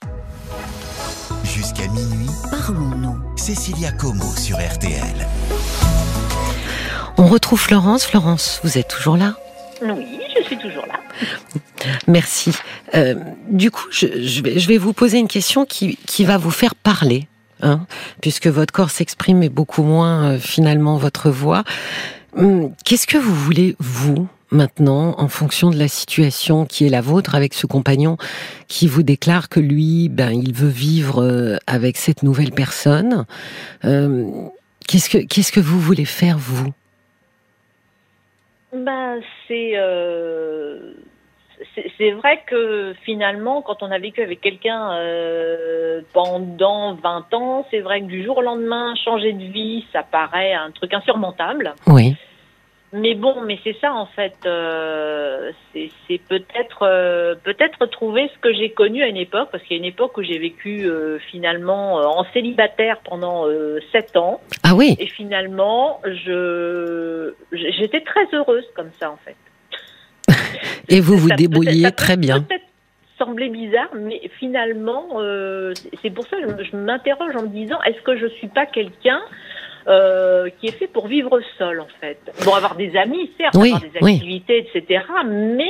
Jusqu'à 1.42 1.88
minuit, 1.88 2.30
parlons-nous. 2.50 3.18
Cécilia 3.36 3.90
Como 3.90 4.24
sur 4.36 4.56
RTL. 4.56 5.26
On 7.16 7.26
retrouve 7.26 7.60
Florence. 7.60 8.06
Florence, 8.06 8.60
vous 8.62 8.78
êtes 8.78 8.86
toujours 8.86 9.16
là? 9.16 9.34
Oui, 9.82 10.20
je 10.38 10.44
suis 10.44 10.58
toujours 10.58 10.86
là. 10.86 11.00
Merci. 12.06 12.52
Euh, 12.94 13.16
du 13.50 13.72
coup, 13.72 13.86
je, 13.90 14.06
je, 14.22 14.42
vais, 14.42 14.60
je 14.60 14.68
vais 14.68 14.78
vous 14.78 14.92
poser 14.92 15.18
une 15.18 15.28
question 15.28 15.64
qui, 15.64 15.98
qui 16.06 16.24
va 16.24 16.38
vous 16.38 16.52
faire 16.52 16.76
parler. 16.76 17.26
Hein, 17.60 17.86
puisque 18.20 18.46
votre 18.46 18.72
corps 18.72 18.90
s'exprime 18.90 19.42
et 19.42 19.48
beaucoup 19.48 19.82
moins 19.82 20.34
euh, 20.34 20.38
finalement 20.38 20.96
votre 20.96 21.28
voix. 21.28 21.64
Hum, 22.36 22.72
qu'est-ce 22.84 23.08
que 23.08 23.18
vous 23.18 23.34
voulez, 23.34 23.74
vous, 23.80 24.28
maintenant 24.50 25.14
en 25.18 25.28
fonction 25.28 25.70
de 25.70 25.76
la 25.76 25.88
situation 25.88 26.64
qui 26.66 26.86
est 26.86 26.90
la 26.90 27.00
vôtre 27.00 27.34
avec 27.34 27.54
ce 27.54 27.66
compagnon 27.66 28.16
qui 28.68 28.86
vous 28.86 29.02
déclare 29.02 29.48
que 29.48 29.60
lui, 29.60 30.08
ben, 30.08 30.32
il 30.32 30.54
veut 30.54 30.68
vivre 30.68 31.22
euh, 31.22 31.56
avec 31.66 31.96
cette 31.96 32.22
nouvelle 32.22 32.52
personne. 32.52 33.26
Euh, 33.84 34.24
qu'est-ce 34.86 35.10
que 35.10 35.18
qu'est-ce 35.18 35.52
que 35.52 35.60
vous 35.60 35.80
voulez 35.80 36.04
faire 36.04 36.38
vous? 36.38 36.72
Ben 38.72 39.20
c'est 39.46 39.72
euh, 39.76 40.92
c'est 41.96 42.10
vrai 42.12 42.42
que 42.46 42.94
finalement, 43.04 43.62
quand 43.62 43.82
on 43.82 43.90
a 43.90 43.98
vécu 43.98 44.22
avec 44.22 44.40
quelqu'un 44.40 44.92
euh, 44.92 46.00
pendant 46.12 46.94
20 46.94 47.34
ans, 47.34 47.66
c'est 47.70 47.80
vrai 47.80 48.00
que 48.00 48.06
du 48.06 48.24
jour 48.24 48.38
au 48.38 48.42
lendemain, 48.42 48.94
changer 49.04 49.32
de 49.32 49.44
vie, 49.44 49.84
ça 49.92 50.02
paraît 50.02 50.52
un 50.52 50.70
truc 50.70 50.92
insurmontable. 50.94 51.74
Oui. 51.86 52.14
Mais 52.92 53.14
bon, 53.14 53.42
mais 53.42 53.58
c'est 53.64 53.76
ça 53.80 53.92
en 53.92 54.06
fait. 54.06 54.34
Euh, 54.46 55.52
c'est 55.74 56.20
peut-être 56.26 56.82
euh, 56.82 57.34
peut-être 57.44 57.84
trouver 57.86 58.30
ce 58.34 58.38
que 58.38 58.52
j'ai 58.54 58.70
connu 58.70 59.02
à 59.02 59.08
une 59.08 59.18
époque, 59.18 59.50
parce 59.52 59.62
qu'il 59.64 59.76
y 59.76 59.80
a 59.80 59.82
une 59.82 59.88
époque 59.88 60.16
où 60.16 60.22
j'ai 60.22 60.38
vécu 60.38 60.84
euh, 60.84 61.18
finalement 61.30 62.00
euh, 62.00 62.04
en 62.04 62.24
célibataire 62.32 62.98
pendant 63.04 63.44
sept 63.92 64.16
ans. 64.16 64.40
Ah 64.62 64.74
oui. 64.74 64.96
Et 64.98 65.06
finalement, 65.06 66.00
je 66.04 67.34
j'étais 67.52 68.00
très 68.00 68.26
heureuse 68.32 68.64
comme 68.74 68.90
ça 68.98 69.10
en 69.10 69.18
fait. 69.18 69.36
Et 70.88 71.00
vous 71.00 71.18
vous 71.18 71.28
débrouillez 71.28 71.92
très 71.92 72.16
bien. 72.16 72.46
Sembler 73.18 73.48
bizarre, 73.48 73.90
mais 73.96 74.30
finalement, 74.38 75.18
c'est 76.00 76.10
pour 76.10 76.24
ça 76.28 76.36
que 76.40 76.64
je 76.64 76.76
m'interroge 76.76 77.34
en 77.34 77.42
me 77.42 77.48
disant 77.48 77.82
est-ce 77.82 78.00
que 78.02 78.16
je 78.16 78.28
suis 78.28 78.46
pas 78.46 78.64
quelqu'un 78.64 79.20
euh, 79.88 80.50
qui 80.60 80.66
est 80.66 80.72
fait 80.72 80.86
pour 80.86 81.06
vivre 81.06 81.40
seul 81.56 81.80
en 81.80 81.86
fait. 81.98 82.18
Bon, 82.44 82.54
avoir 82.54 82.74
des 82.74 82.94
amis, 82.94 83.30
certes, 83.38 83.56
avoir 83.56 83.80
des 83.80 83.96
activités, 83.96 84.58
etc., 84.58 85.02
mais 85.26 85.64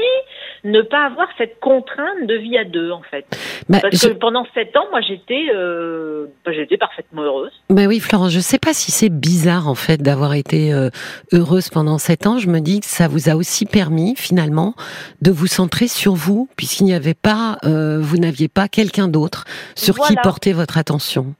ne 0.64 0.83
pas 0.83 1.07
avoir 1.07 1.28
cette 1.38 1.61
contrainte 1.61 2.26
de 2.26 2.35
vie 2.35 2.59
à 2.59 2.64
deux 2.64 2.90
en 2.90 3.02
fait. 3.02 3.26
Bah, 3.68 3.78
Parce 3.81 4.04
que 4.04 4.12
pendant 4.14 4.44
sept 4.54 4.76
ans, 4.76 4.87
moi 4.90 5.02
j'étais, 5.02 5.50
euh, 5.54 6.26
bah, 6.44 6.50
j'étais 6.52 6.76
parfaitement 6.76 7.22
heureuse. 7.22 7.52
Ben 7.70 7.87
oui, 7.87 8.00
Florence, 8.00 8.33
je 8.33 8.40
sais 8.40 8.59
pas 8.59 8.72
si 8.72 8.90
c'est 8.90 9.09
bizarre 9.09 9.68
en 9.68 9.76
fait 9.76 10.02
d'avoir 10.02 10.35
été 10.35 10.72
euh, 10.72 10.90
heureuse 11.33 11.68
pendant 11.68 11.98
sept 11.98 12.26
ans. 12.26 12.38
Je 12.38 12.48
me 12.48 12.59
dis 12.59 12.81
que 12.81 12.87
ça 12.87 13.07
vous 13.07 13.28
a 13.28 13.37
aussi 13.37 13.66
permis 13.66 14.16
finalement 14.16 14.74
de 15.22 15.31
vous 15.31 15.46
centrer 15.46 15.87
sur 15.87 16.14
vous, 16.14 16.48
puisqu'il 16.57 16.85
n'y 16.85 16.94
avait 16.94 17.14
pas, 17.14 17.59
vous 17.62 18.18
n'aviez 18.18 18.48
pas 18.48 18.66
quelqu'un 18.66 19.07
d'autre 19.07 19.44
sur 19.76 19.94
qui 19.94 20.16
porter 20.24 20.52
votre 20.52 20.76
attention. 20.76 21.35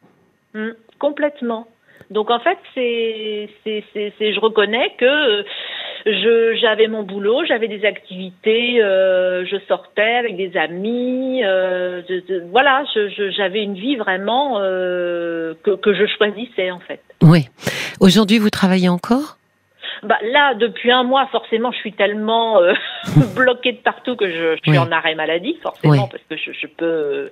Mmh, 0.55 0.69
complètement. 1.01 1.67
Donc 2.11 2.31
en 2.31 2.40
fait, 2.40 2.59
c'est, 2.75 3.51
c'est, 3.64 3.85
c'est, 3.92 4.33
je 4.33 4.40
reconnais 4.40 4.94
que 4.99 5.44
je, 6.07 6.57
j'avais 6.61 6.88
mon 6.88 7.03
boulot, 7.03 7.44
j'avais 7.47 7.68
des 7.68 7.85
activités, 7.85 8.83
euh, 8.83 9.44
je 9.44 9.57
sortais 9.68 10.16
avec 10.16 10.37
des 10.37 10.57
amis, 10.57 11.44
euh, 11.44 12.03
voilà, 12.51 12.85
je, 12.94 13.31
j'avais 13.37 13.62
une 13.62 13.75
vie 13.75 13.97
vraiment 13.97 14.59
euh, 14.59 15.55
que, 15.62 15.73
que 15.73 15.94
je 15.94 16.07
choisissais 16.16 16.71
en 16.71 16.81
fait. 16.81 17.03
Oui. 17.23 17.49
Aujourd'hui, 18.01 18.38
vous 18.38 18.51
travaillez 18.51 18.88
encore? 18.88 19.37
Bah, 20.05 20.18
là, 20.23 20.55
depuis 20.55 20.92
un 20.92 21.03
mois, 21.03 21.27
forcément, 21.27 21.73
je 21.73 21.79
suis 21.79 21.92
tellement 21.92 22.62
euh, 22.62 22.73
bloquée 23.37 23.73
de 23.73 23.79
partout 23.79 24.16
que 24.16 24.31
je, 24.31 24.57
je 24.57 24.71
suis 24.71 24.79
en 24.79 24.92
arrêt 24.92 25.14
maladie, 25.14 25.59
forcément, 25.62 26.09
parce 26.09 26.23
que 26.31 26.37
je, 26.37 26.53
je 26.53 26.66
peux 26.68 27.31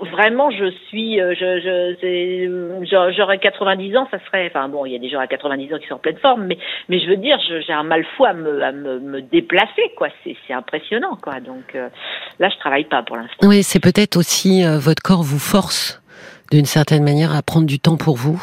vraiment, 0.00 0.50
je 0.50 0.70
suis, 0.88 1.20
euh, 1.20 1.34
je, 1.34 1.60
je, 1.60 3.14
j'aurais 3.16 3.38
90 3.38 3.96
ans, 3.96 4.08
ça 4.10 4.18
serait, 4.26 4.46
enfin 4.48 4.68
bon, 4.68 4.86
il 4.86 4.92
y 4.92 4.96
a 4.96 4.98
des 4.98 5.08
gens 5.08 5.18
à 5.18 5.26
90 5.26 5.74
ans 5.74 5.78
qui 5.78 5.86
sont 5.86 5.94
en 5.94 5.98
pleine 5.98 6.16
forme, 6.18 6.46
mais, 6.46 6.58
mais 6.88 6.98
je 6.98 7.08
veux 7.08 7.16
dire, 7.16 7.38
j'ai 7.40 7.72
un 7.72 7.82
mal 7.82 8.04
fou 8.16 8.24
à 8.24 8.32
me, 8.32 8.62
à 8.62 8.72
me, 8.72 8.98
me 8.98 9.20
déplacer, 9.20 9.92
quoi. 9.96 10.08
C'est, 10.24 10.36
c'est 10.46 10.54
impressionnant, 10.54 11.18
quoi. 11.22 11.40
Donc 11.40 11.74
euh, 11.74 11.88
là, 12.38 12.48
je 12.48 12.56
travaille 12.58 12.84
pas 12.84 13.02
pour 13.02 13.16
l'instant. 13.16 13.46
Oui, 13.46 13.62
c'est 13.62 13.80
peut-être 13.80 14.16
aussi 14.16 14.64
euh, 14.64 14.78
votre 14.78 15.02
corps 15.02 15.22
vous 15.22 15.38
force 15.38 16.00
d'une 16.50 16.66
certaine 16.66 17.04
manière 17.04 17.34
à 17.34 17.42
prendre 17.42 17.66
du 17.66 17.78
temps 17.78 17.96
pour 17.96 18.16
vous 18.16 18.42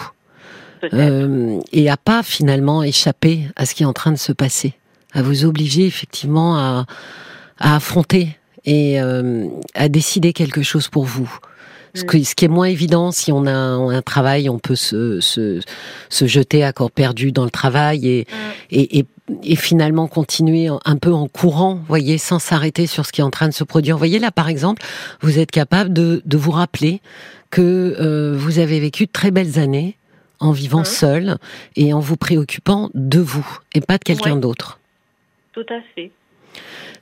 euh, 0.94 1.60
et 1.72 1.90
à 1.90 1.98
pas 1.98 2.22
finalement 2.22 2.84
échapper 2.84 3.48
à 3.56 3.66
ce 3.66 3.74
qui 3.74 3.84
est 3.84 3.86
en 3.86 3.94
train 3.94 4.12
de 4.12 4.18
se 4.18 4.34
passer, 4.34 4.74
à 5.14 5.22
vous 5.22 5.46
obliger 5.46 5.86
effectivement 5.86 6.58
à, 6.58 6.86
à 7.60 7.78
affronter 7.78 8.38
et 8.66 9.02
euh, 9.02 9.48
à 9.74 9.90
décider 9.90 10.34
quelque 10.34 10.62
chose 10.62 10.88
pour 10.88 11.04
vous. 11.04 11.38
Ce, 11.96 12.04
que, 12.04 12.24
ce 12.24 12.34
qui 12.34 12.46
est 12.46 12.50
moins 12.50 12.66
évident, 12.66 13.12
si 13.12 13.32
on 13.32 13.46
a 13.46 13.54
un, 13.54 14.02
travail, 14.02 14.50
on 14.50 14.58
peut 14.58 14.76
se, 14.76 15.20
se, 15.20 15.60
se, 16.10 16.26
jeter 16.26 16.64
à 16.64 16.74
corps 16.74 16.90
perdu 16.90 17.32
dans 17.32 17.44
le 17.44 17.52
travail 17.52 18.08
et, 18.08 18.28
et, 18.72 18.98
et, 18.98 19.06
et, 19.44 19.56
finalement 19.56 20.08
continuer 20.08 20.70
un 20.86 20.98
peu 20.98 21.14
en 21.14 21.28
courant, 21.28 21.80
voyez, 21.88 22.18
sans 22.18 22.40
s'arrêter 22.40 22.88
sur 22.88 23.06
ce 23.06 23.12
qui 23.12 23.22
est 23.22 23.24
en 23.24 23.30
train 23.30 23.48
de 23.48 23.54
se 23.54 23.64
produire. 23.64 23.94
Vous 23.94 24.00
voyez 24.00 24.18
là, 24.18 24.32
par 24.32 24.50
exemple, 24.50 24.82
vous 25.22 25.38
êtes 25.38 25.52
capable 25.52 25.94
de, 25.94 26.24
de 26.26 26.38
vous 26.38 26.50
rappeler 26.50 27.00
que 27.52 27.96
euh, 28.00 28.36
vous 28.36 28.58
avez 28.58 28.80
vécu 28.80 29.06
de 29.06 29.12
très 29.12 29.30
belles 29.30 29.60
années 29.60 29.96
en 30.40 30.52
vivant 30.52 30.84
seul 30.84 31.38
et 31.76 31.94
en 31.94 32.00
vous 32.00 32.18
préoccupant 32.18 32.90
de 32.96 33.20
vous 33.20 33.60
et 33.76 33.82
pas 33.82 34.00
de 34.00 34.04
quelqu'un 34.04 34.36
d'autre. 34.36 34.80
Tout 35.52 35.66
à 35.70 35.80
fait. 35.94 36.12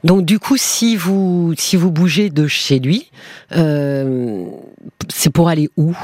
Donc 0.04 0.26
du 0.26 0.40
coup, 0.40 0.58
si 0.58 0.96
vous 0.96 1.54
si 1.58 1.76
vous 1.76 1.92
bougez 1.92 2.30
de 2.30 2.48
chez 2.48 2.80
lui, 2.80 3.12
euh, 3.56 4.46
c'est 5.10 5.32
pour 5.32 5.50
aller 5.50 5.70
où? 5.78 5.96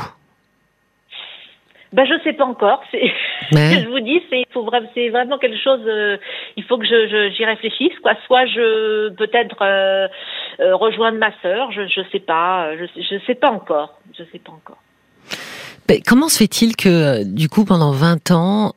Ben, 1.93 2.05
je 2.05 2.21
sais 2.23 2.33
pas 2.33 2.45
encore. 2.45 2.83
C'est, 2.91 3.01
je 3.51 3.87
vous 3.87 3.99
dis, 4.01 4.21
c'est, 4.29 4.43
faut 4.51 4.69
c'est 4.93 5.09
vraiment 5.09 5.37
quelque 5.37 5.57
chose. 5.57 5.79
Euh, 5.85 6.17
il 6.57 6.63
faut 6.63 6.77
que 6.77 6.85
je, 6.85 7.31
j'y 7.35 7.45
réfléchisse, 7.45 7.97
quoi. 8.01 8.13
Soit 8.25 8.45
je 8.47 9.09
peut-être 9.09 9.61
euh, 9.61 10.07
euh, 10.59 10.75
rejoindre 10.75 11.17
ma 11.17 11.31
sœur. 11.41 11.71
Je, 11.71 11.87
je 11.87 12.01
sais 12.11 12.19
pas. 12.19 12.75
Je, 12.77 12.85
je 13.01 13.25
sais 13.25 13.35
pas 13.35 13.49
encore. 13.49 13.99
Je 14.17 14.23
sais 14.31 14.39
pas 14.39 14.51
encore. 14.51 14.77
Ben, 15.87 16.01
comment 16.05 16.27
se 16.27 16.39
fait-il 16.39 16.75
que, 16.75 17.23
du 17.23 17.47
coup, 17.47 17.63
pendant 17.63 17.91
20 17.91 18.31
ans, 18.31 18.73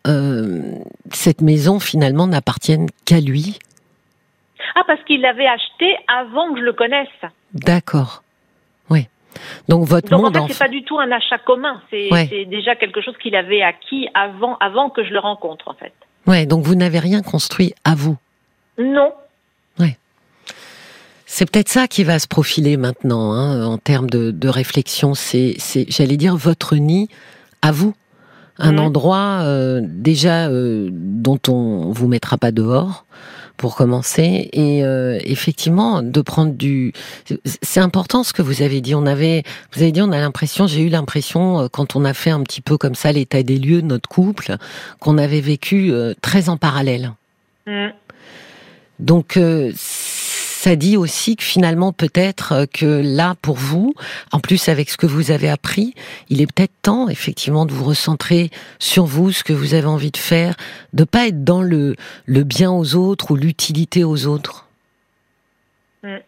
cette 1.11 1.41
maison 1.41 1.81
finalement 1.81 2.29
n'appartienne 2.29 2.87
qu'à 3.05 3.19
lui? 3.19 3.59
Ah, 4.75 4.83
parce 4.87 5.03
qu'il 5.05 5.21
l'avait 5.21 5.47
acheté 5.47 5.97
avant 6.09 6.53
que 6.53 6.61
je 6.61 6.65
le 6.65 6.73
connaisse. 6.73 7.09
D'accord. 7.55 8.23
Oui. 8.89 9.07
Donc 9.69 9.87
votre 9.87 10.09
Donc, 10.11 10.23
monde 10.23 10.37
en 10.37 10.47
fait, 10.47 10.53
c'est 10.53 10.59
pas 10.59 10.69
du 10.69 10.83
tout 10.85 10.99
un 10.99 11.11
achat 11.11 11.39
commun. 11.39 11.81
C'est 11.91 12.45
déjà 12.47 12.77
quelque 12.77 13.01
chose 13.01 13.15
qu'il 13.23 13.35
avait 13.37 13.63
acquis 13.63 14.09
avant, 14.15 14.57
avant 14.59 14.91
que 14.91 15.05
je 15.05 15.11
le 15.11 15.19
rencontre, 15.19 15.69
en 15.69 15.75
fait. 15.75 15.93
Ouais. 16.27 16.47
Donc 16.47 16.65
vous 16.65 16.75
n'avez 16.75 16.99
rien 16.99 17.23
construit 17.23 17.75
à 17.85 17.95
vous? 17.95 18.17
Non. 18.79 19.13
Ouais. 19.79 19.97
C'est 21.27 21.51
peut-être 21.51 21.69
ça 21.69 21.87
qui 21.87 22.05
va 22.05 22.19
se 22.19 22.27
profiler 22.27 22.77
maintenant, 22.77 23.33
hein, 23.33 23.65
en 23.65 23.79
termes 23.79 24.11
de, 24.11 24.31
de 24.31 24.49
réflexion. 24.49 25.15
C'est, 25.15 25.57
j'allais 25.89 26.17
dire, 26.17 26.37
votre 26.37 26.77
nid 26.77 27.09
à 27.63 27.73
vous. 27.73 27.95
Un 28.59 28.73
mhm. 28.73 28.79
endroit 28.81 29.41
euh, 29.43 29.81
déjà 29.83 30.49
euh, 30.49 30.89
dont 30.93 31.39
on 31.49 31.93
vous 31.93 32.09
mettra 32.09 32.37
pas 32.37 32.53
dehors, 32.53 33.07
pour 33.61 33.77
commencer. 33.77 34.49
Et 34.55 34.83
euh, 34.85 35.19
effectivement 35.23 36.01
de 36.01 36.21
prendre 36.23 36.55
du 36.55 36.95
c'est 37.63 37.81
important 37.81 38.25
ce 38.25 38.33
que 38.33 38.41
vous 38.41 38.63
avez 38.63 38.81
dit. 38.81 38.95
On 38.95 39.05
avait 39.05 39.43
vous 39.75 39.83
avez 39.83 39.93
dit 39.93 40.01
on 40.01 40.13
a 40.13 40.19
l'impression 40.19 40.67
j'ai 40.67 40.81
eu 40.81 40.89
l'impression 40.89 41.61
euh, 41.61 41.69
quand 41.71 41.95
on 41.95 42.07
a 42.07 42.15
fait 42.15 42.31
un 42.31 42.43
petit 42.43 42.63
peu 42.63 42.79
comme 42.79 42.95
ça 42.95 43.13
l'état 43.13 43.43
des 43.43 43.59
lieux 43.59 43.83
de 43.83 43.87
notre 43.87 44.09
couple 44.09 44.57
qu'on 44.99 45.19
avait 45.19 45.43
vécu 45.43 45.93
euh, 45.93 46.15
très 46.23 46.49
en 46.49 46.57
parallèle. 46.57 47.13
Mmh. 47.67 47.89
donc 48.99 49.39
ça 50.61 50.77
dit 50.77 50.99
aussi 50.99 51.37
que 51.37 51.43
finalement 51.43 51.91
peut-être 51.91 52.53
euh, 52.53 52.65
que 52.67 53.01
là 53.03 53.33
pour 53.41 53.57
vous, 53.57 53.95
en 54.31 54.41
plus 54.41 54.69
avec 54.69 54.91
ce 54.91 54.99
que 54.99 55.07
vous 55.07 55.31
avez 55.31 55.49
appris, 55.49 55.95
il 56.29 56.43
est 56.43 56.47
peut-être 56.47 56.75
temps 56.83 57.09
effectivement 57.09 57.65
de 57.65 57.73
vous 57.73 57.85
recentrer 57.85 58.51
sur 58.79 59.07
vous, 59.07 59.33
ce 59.33 59.43
que 59.43 59.55
vous 59.55 59.73
avez 59.73 59.87
envie 59.87 60.11
de 60.11 60.19
faire, 60.19 60.57
de 60.93 61.05
pas 61.05 61.29
être 61.29 61.45
dans 61.45 61.63
le 61.63 61.97
le 62.27 62.45
bien 62.45 62.71
aux 62.71 62.95
autres 62.95 63.31
ou 63.31 63.37
l'utilité 63.37 64.05
aux 64.05 64.27
autres. 64.27 64.67
Mm. 66.03 66.19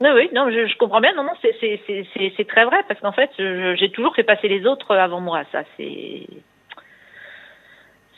Oui, 0.00 0.08
oui, 0.16 0.28
non, 0.34 0.50
je, 0.50 0.76
comprends 0.78 1.00
bien. 1.00 1.14
Non, 1.14 1.22
non, 1.22 1.34
c'est 1.40 2.48
très 2.48 2.64
vrai 2.64 2.78
parce 2.88 2.98
qu'en 2.98 3.12
fait, 3.12 3.30
j'ai 3.38 3.92
toujours 3.92 4.16
fait 4.16 4.24
passer 4.24 4.48
les 4.48 4.66
autres 4.66 4.96
avant 4.96 5.20
moi. 5.20 5.44
Ça, 5.52 5.62
c'est 5.76 6.26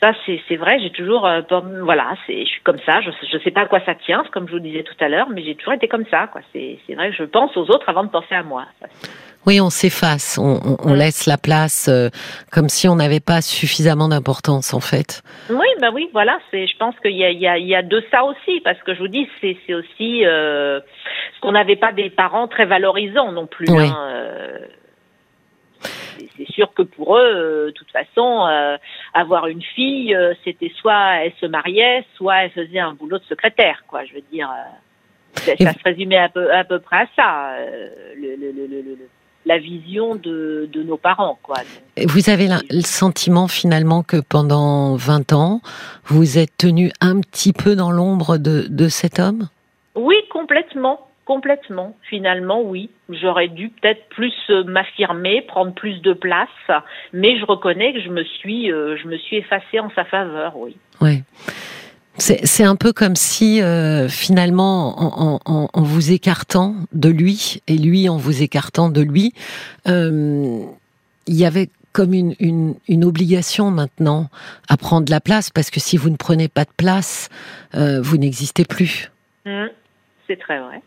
ça 0.00 0.12
c'est 0.26 0.56
vrai 0.56 0.78
j'ai 0.80 0.90
toujours 0.90 1.26
euh, 1.26 1.40
voilà 1.82 2.14
je 2.28 2.44
suis 2.44 2.60
comme 2.62 2.78
ça 2.84 3.00
je 3.00 3.10
je 3.10 3.38
sais 3.42 3.50
pas 3.50 3.62
à 3.62 3.66
quoi 3.66 3.80
ça 3.86 3.94
tient 3.94 4.24
comme 4.32 4.46
je 4.48 4.52
vous 4.52 4.60
disais 4.60 4.82
tout 4.82 4.96
à 5.00 5.08
l'heure 5.08 5.28
mais 5.30 5.42
j'ai 5.42 5.54
toujours 5.54 5.74
été 5.74 5.88
comme 5.88 6.04
ça 6.10 6.28
c'est 6.52 6.78
vrai 6.94 7.10
que 7.10 7.16
je 7.16 7.24
pense 7.24 7.56
aux 7.56 7.70
autres 7.70 7.88
avant 7.88 8.04
de 8.04 8.10
penser 8.10 8.34
à 8.34 8.42
moi. 8.42 8.66
Oui 9.46 9.60
on 9.60 9.70
s'efface 9.70 10.38
on, 10.38 10.76
on, 10.82 10.94
laisse 10.94 11.26
la 11.26 11.36
place 11.36 11.88
euh, 11.88 12.08
comme 12.50 12.68
si 12.68 12.88
on 12.88 12.96
n'avait 12.96 13.20
pas 13.20 13.40
suffisamment 13.40 14.08
d'importance 14.08 14.74
en 14.74 14.80
fait. 14.80 15.22
Oui 15.50 15.66
bah 15.80 15.90
oui 15.92 16.08
voilà 16.12 16.38
c'est 16.50 16.66
je 16.66 16.76
pense 16.76 16.94
qu'il 17.00 17.16
y 17.16 17.24
a 17.24 17.30
il 17.30 17.40
y 17.40 17.46
a 17.46 17.58
il 17.58 17.66
y 17.66 17.74
a 17.74 17.82
de 17.82 18.02
ça 18.10 18.24
aussi 18.24 18.60
parce 18.60 18.80
que 18.82 18.94
je 18.94 19.00
vous 19.00 19.08
dis 19.08 19.28
c'est 19.40 19.56
c'est 19.66 19.74
aussi 19.74 20.24
euh, 20.26 20.80
ce 21.36 21.40
qu'on 21.40 21.52
n'avait 21.52 21.76
pas 21.76 21.92
des 21.92 22.10
parents 22.10 22.48
très 22.48 22.66
valorisants 22.66 23.32
non 23.32 23.46
plus 23.46 23.68
hein, 23.70 23.96
c'est 26.36 26.50
sûr 26.50 26.72
que 26.74 26.82
pour 26.82 27.16
eux, 27.16 27.66
de 27.66 27.70
toute 27.72 27.90
façon, 27.90 28.46
avoir 29.12 29.46
une 29.46 29.62
fille, 29.62 30.16
c'était 30.44 30.72
soit 30.76 31.24
elle 31.24 31.32
se 31.40 31.46
mariait, 31.46 32.04
soit 32.16 32.44
elle 32.44 32.50
faisait 32.50 32.80
un 32.80 32.94
boulot 32.94 33.18
de 33.18 33.24
secrétaire, 33.24 33.84
quoi. 33.86 34.04
Je 34.04 34.14
veux 34.14 34.24
dire, 34.32 34.50
ça, 35.36 35.54
se 35.56 35.82
résumait 35.84 36.18
à 36.18 36.28
peu, 36.28 36.52
à 36.52 36.64
peu 36.64 36.78
près 36.78 37.02
à 37.02 37.06
ça. 37.16 37.56
le, 38.16 38.36
le, 38.36 38.52
le, 38.52 38.98
la 39.46 39.58
vision 39.58 40.14
de, 40.14 40.68
de 40.72 40.82
nos 40.82 40.96
parents. 40.96 41.38
Quoi. 41.42 41.56
vous 42.06 42.30
avez 42.30 42.48
le 42.48 42.80
sentiment 42.80 43.48
finalement 43.48 44.02
que 44.02 44.16
pendant 44.16 44.96
20 44.96 45.32
ans, 45.32 45.60
vous 46.06 46.38
êtes 46.38 46.56
tenu 46.56 46.90
un 47.00 47.20
petit 47.20 47.52
peu 47.52 47.76
dans 47.76 47.90
l'ombre 47.90 48.38
de, 48.38 48.66
de 48.68 48.88
cet 48.88 49.18
homme? 49.18 49.48
Oui, 49.94 50.16
complètement. 50.30 51.08
Complètement, 51.24 51.96
finalement, 52.02 52.60
oui. 52.60 52.90
J'aurais 53.08 53.48
dû 53.48 53.70
peut-être 53.70 54.08
plus 54.10 54.34
euh, 54.50 54.62
m'affirmer, 54.64 55.40
prendre 55.40 55.72
plus 55.72 56.02
de 56.02 56.12
place, 56.12 56.48
mais 57.14 57.38
je 57.38 57.46
reconnais 57.46 57.94
que 57.94 58.00
je 58.02 58.10
me 58.10 58.24
suis, 58.24 58.70
euh, 58.70 58.96
je 59.02 59.08
me 59.08 59.16
suis 59.16 59.36
effacée 59.36 59.80
en 59.80 59.90
sa 59.94 60.04
faveur, 60.04 60.56
oui. 60.56 60.76
Ouais. 61.00 61.22
C'est 62.16 62.62
un 62.62 62.76
peu 62.76 62.92
comme 62.92 63.16
si 63.16 63.60
euh, 63.60 64.08
finalement, 64.08 65.40
en, 65.44 65.82
vous 65.82 66.12
écartant 66.12 66.76
de 66.92 67.08
lui 67.08 67.60
et 67.66 67.76
lui 67.76 68.08
en 68.08 68.18
vous 68.18 68.40
écartant 68.42 68.88
de 68.88 69.00
lui, 69.00 69.32
euh, 69.88 70.60
il 71.26 71.34
y 71.34 71.44
avait 71.44 71.70
comme 71.92 72.14
une, 72.14 72.34
une, 72.38 73.04
obligation 73.04 73.72
maintenant 73.72 74.28
à 74.68 74.76
prendre 74.76 75.10
la 75.10 75.20
place 75.20 75.50
parce 75.50 75.70
que 75.70 75.80
si 75.80 75.96
vous 75.96 76.08
ne 76.08 76.16
prenez 76.16 76.46
pas 76.46 76.64
de 76.64 76.72
place, 76.76 77.30
vous 77.72 78.16
n'existez 78.16 78.64
plus. 78.64 79.10
Mmh. 79.44 79.66
c'est 80.28 80.38
très 80.38 80.60
vrai. 80.60 80.82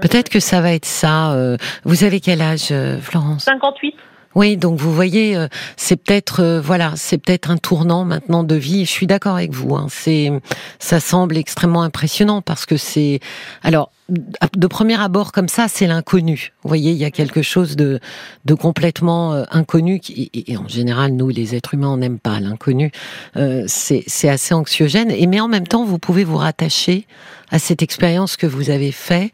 Peut-être 0.00 0.28
que 0.28 0.40
ça 0.40 0.60
va 0.60 0.72
être 0.72 0.86
ça. 0.86 1.36
vous 1.84 2.04
avez 2.04 2.20
quel 2.20 2.40
âge, 2.42 2.72
Florence? 3.00 3.44
58. 3.44 3.94
Oui, 4.34 4.56
donc 4.56 4.80
vous 4.80 4.92
voyez, 4.92 5.36
euh, 5.36 5.46
c'est 5.76 5.96
peut-être 5.96 6.40
euh, 6.40 6.60
voilà, 6.60 6.94
c'est 6.96 7.18
peut-être 7.18 7.50
un 7.50 7.56
tournant 7.56 8.04
maintenant 8.04 8.42
de 8.42 8.56
vie. 8.56 8.84
Je 8.84 8.90
suis 8.90 9.06
d'accord 9.06 9.36
avec 9.36 9.52
vous. 9.52 9.76
Hein, 9.76 9.86
c'est, 9.90 10.32
ça 10.80 10.98
semble 10.98 11.36
extrêmement 11.36 11.82
impressionnant 11.82 12.42
parce 12.42 12.66
que 12.66 12.76
c'est, 12.76 13.20
alors 13.62 13.90
de 14.54 14.66
premier 14.66 15.00
abord 15.00 15.32
comme 15.32 15.48
ça, 15.48 15.66
c'est 15.68 15.86
l'inconnu. 15.86 16.52
Vous 16.62 16.68
voyez, 16.68 16.90
il 16.90 16.98
y 16.98 17.06
a 17.06 17.10
quelque 17.10 17.40
chose 17.40 17.74
de, 17.74 18.00
de 18.44 18.54
complètement 18.54 19.32
euh, 19.32 19.44
inconnu 19.50 20.00
et, 20.08 20.56
en 20.58 20.68
général, 20.68 21.12
nous, 21.12 21.30
les 21.30 21.54
êtres 21.54 21.74
humains, 21.74 21.88
on 21.88 21.96
n'aime 21.96 22.18
pas 22.18 22.38
l'inconnu. 22.40 22.90
c'est, 23.66 24.04
c'est 24.06 24.28
assez 24.28 24.52
anxiogène. 24.52 25.10
Et 25.10 25.26
mais 25.26 25.40
en 25.40 25.48
même 25.48 25.66
temps, 25.66 25.84
vous 25.84 25.98
pouvez 25.98 26.24
vous 26.24 26.36
rattacher 26.36 27.06
à 27.50 27.58
cette 27.58 27.82
expérience 27.82 28.36
que 28.36 28.46
vous 28.46 28.68
avez 28.68 28.92
fait 28.92 29.32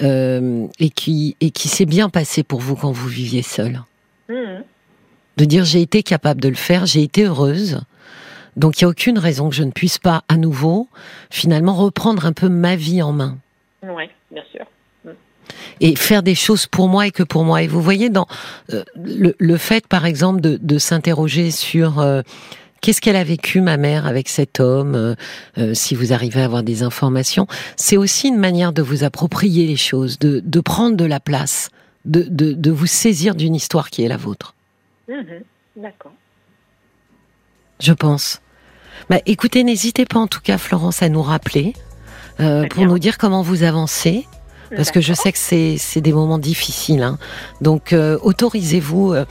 et 0.00 0.90
qui 0.90 1.36
et 1.40 1.50
qui 1.50 1.68
s'est 1.68 1.86
bien 1.86 2.08
passée 2.08 2.42
pour 2.42 2.60
vous 2.60 2.76
quand 2.76 2.92
vous 2.92 3.08
viviez 3.08 3.42
seul. 3.42 3.82
De 4.28 5.44
dire 5.44 5.64
j'ai 5.64 5.80
été 5.80 6.02
capable 6.02 6.40
de 6.40 6.48
le 6.48 6.54
faire, 6.54 6.86
j'ai 6.86 7.02
été 7.02 7.24
heureuse. 7.24 7.80
Donc 8.56 8.80
il 8.80 8.84
n'y 8.84 8.86
a 8.86 8.90
aucune 8.90 9.18
raison 9.18 9.48
que 9.48 9.54
je 9.54 9.64
ne 9.64 9.72
puisse 9.72 9.98
pas 9.98 10.22
à 10.28 10.36
nouveau, 10.36 10.88
finalement, 11.30 11.74
reprendre 11.74 12.26
un 12.26 12.32
peu 12.32 12.48
ma 12.48 12.76
vie 12.76 13.02
en 13.02 13.12
main. 13.12 13.38
Oui, 13.82 14.04
bien 14.30 14.42
sûr. 14.52 14.64
Mhm. 15.04 15.14
Et 15.80 15.96
faire 15.96 16.22
des 16.22 16.34
choses 16.34 16.66
pour 16.66 16.88
moi 16.88 17.06
et 17.06 17.10
que 17.10 17.22
pour 17.22 17.44
moi. 17.44 17.62
Et 17.62 17.66
vous 17.66 17.82
voyez, 17.82 18.10
dans 18.10 18.26
euh, 18.72 18.84
le, 18.96 19.56
fait, 19.56 19.86
par 19.88 20.06
exemple, 20.06 20.40
de, 20.40 20.78
s'interroger 20.78 21.50
sur 21.50 21.98
euh, 21.98 22.22
qu'est-ce 22.80 23.00
qu'elle 23.00 23.16
a 23.16 23.24
vécu, 23.24 23.60
ma 23.60 23.76
mère, 23.76 24.06
avec 24.06 24.28
cet 24.28 24.60
homme, 24.60 25.16
euh, 25.58 25.74
si 25.74 25.96
vous 25.96 26.12
arrivez 26.12 26.40
à 26.40 26.44
avoir 26.44 26.62
des 26.62 26.84
informations, 26.84 27.48
c'est 27.76 27.96
aussi 27.96 28.28
une 28.28 28.38
manière 28.38 28.72
de 28.72 28.82
vous 28.82 29.02
approprier 29.02 29.66
les 29.66 29.76
choses, 29.76 30.18
de, 30.20 30.40
de 30.44 30.60
prendre 30.60 30.96
de 30.96 31.04
la 31.04 31.18
place 31.18 31.70
de, 32.04 32.52
de, 32.52 32.70
vous 32.70 32.86
saisir 32.86 33.34
d'une 33.34 33.54
histoire 33.54 33.90
qui 33.90 34.02
est 34.02 34.08
la 34.08 34.16
vôtre. 34.16 34.54
Mhm. 35.08 35.42
D'accord. 35.76 36.12
Je 37.80 37.92
pense. 37.92 38.40
Bah, 39.10 39.18
écoutez, 39.26 39.64
n'hésitez 39.64 40.04
pas 40.04 40.18
en 40.18 40.26
tout 40.26 40.40
cas, 40.40 40.58
Florence, 40.58 41.02
à 41.02 41.08
nous 41.08 41.22
rappeler 41.22 41.74
euh, 42.40 42.66
pour 42.68 42.86
nous 42.86 42.98
dire 42.98 43.18
comment 43.18 43.42
vous 43.42 43.62
avancez. 43.62 44.26
Parce 44.74 44.90
que 44.90 45.00
je 45.00 45.14
sais 45.14 45.30
que 45.30 45.38
c'est 45.38 46.00
des 46.00 46.12
moments 46.12 46.38
difficiles. 46.38 47.04
Hein. 47.04 47.18
Donc, 47.60 47.92
euh, 47.92 48.18
autorisez-vous, 48.22 49.12
euh, 49.12 49.24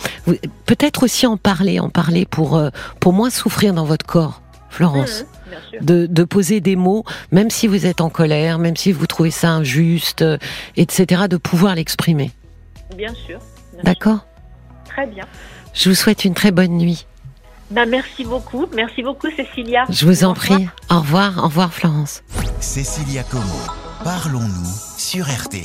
peut-être 0.65 1.03
aussi 1.03 1.27
en 1.27 1.35
parler, 1.35 1.81
en 1.81 1.89
parler 1.89 2.25
pour, 2.25 2.61
pour 3.01 3.11
moins 3.11 3.29
souffrir 3.29 3.73
dans 3.73 3.83
votre 3.83 4.05
corps, 4.05 4.41
Florence. 4.69 5.21
Mhm, 5.21 5.27
de, 5.81 6.05
de, 6.07 6.23
poser 6.23 6.61
des 6.61 6.75
mots, 6.75 7.03
même 7.31 7.51
si 7.51 7.67
vous 7.67 7.85
êtes 7.85 8.01
en 8.01 8.09
colère, 8.09 8.57
même 8.57 8.75
si 8.75 8.91
vous 8.91 9.05
trouvez 9.05 9.29
ça 9.31 9.51
injuste, 9.51 10.25
etc., 10.77 11.23
de 11.29 11.37
pouvoir 11.37 11.75
l'exprimer. 11.75 12.31
Bien 12.95 13.13
sûr. 13.13 13.39
D'accord. 13.83 14.25
Très 14.85 15.07
bien. 15.07 15.25
Je 15.73 15.89
vous 15.89 15.95
souhaite 15.95 16.25
une 16.25 16.33
très 16.33 16.51
bonne 16.51 16.77
nuit. 16.77 17.05
Ben, 17.71 17.89
merci 17.89 18.23
beaucoup. 18.23 18.67
Merci 18.75 19.01
beaucoup, 19.01 19.29
Cécilia. 19.35 19.85
Je 19.89 20.05
vous 20.05 20.23
en 20.23 20.33
prie. 20.33 20.67
Au 20.89 20.99
revoir. 20.99 21.37
Au 21.39 21.43
revoir, 21.43 21.73
Florence. 21.73 22.23
Cécilia 22.59 23.23
Como. 23.23 23.43
Parlons-nous 24.03 24.73
sur 24.97 25.25
RT. 25.25 25.57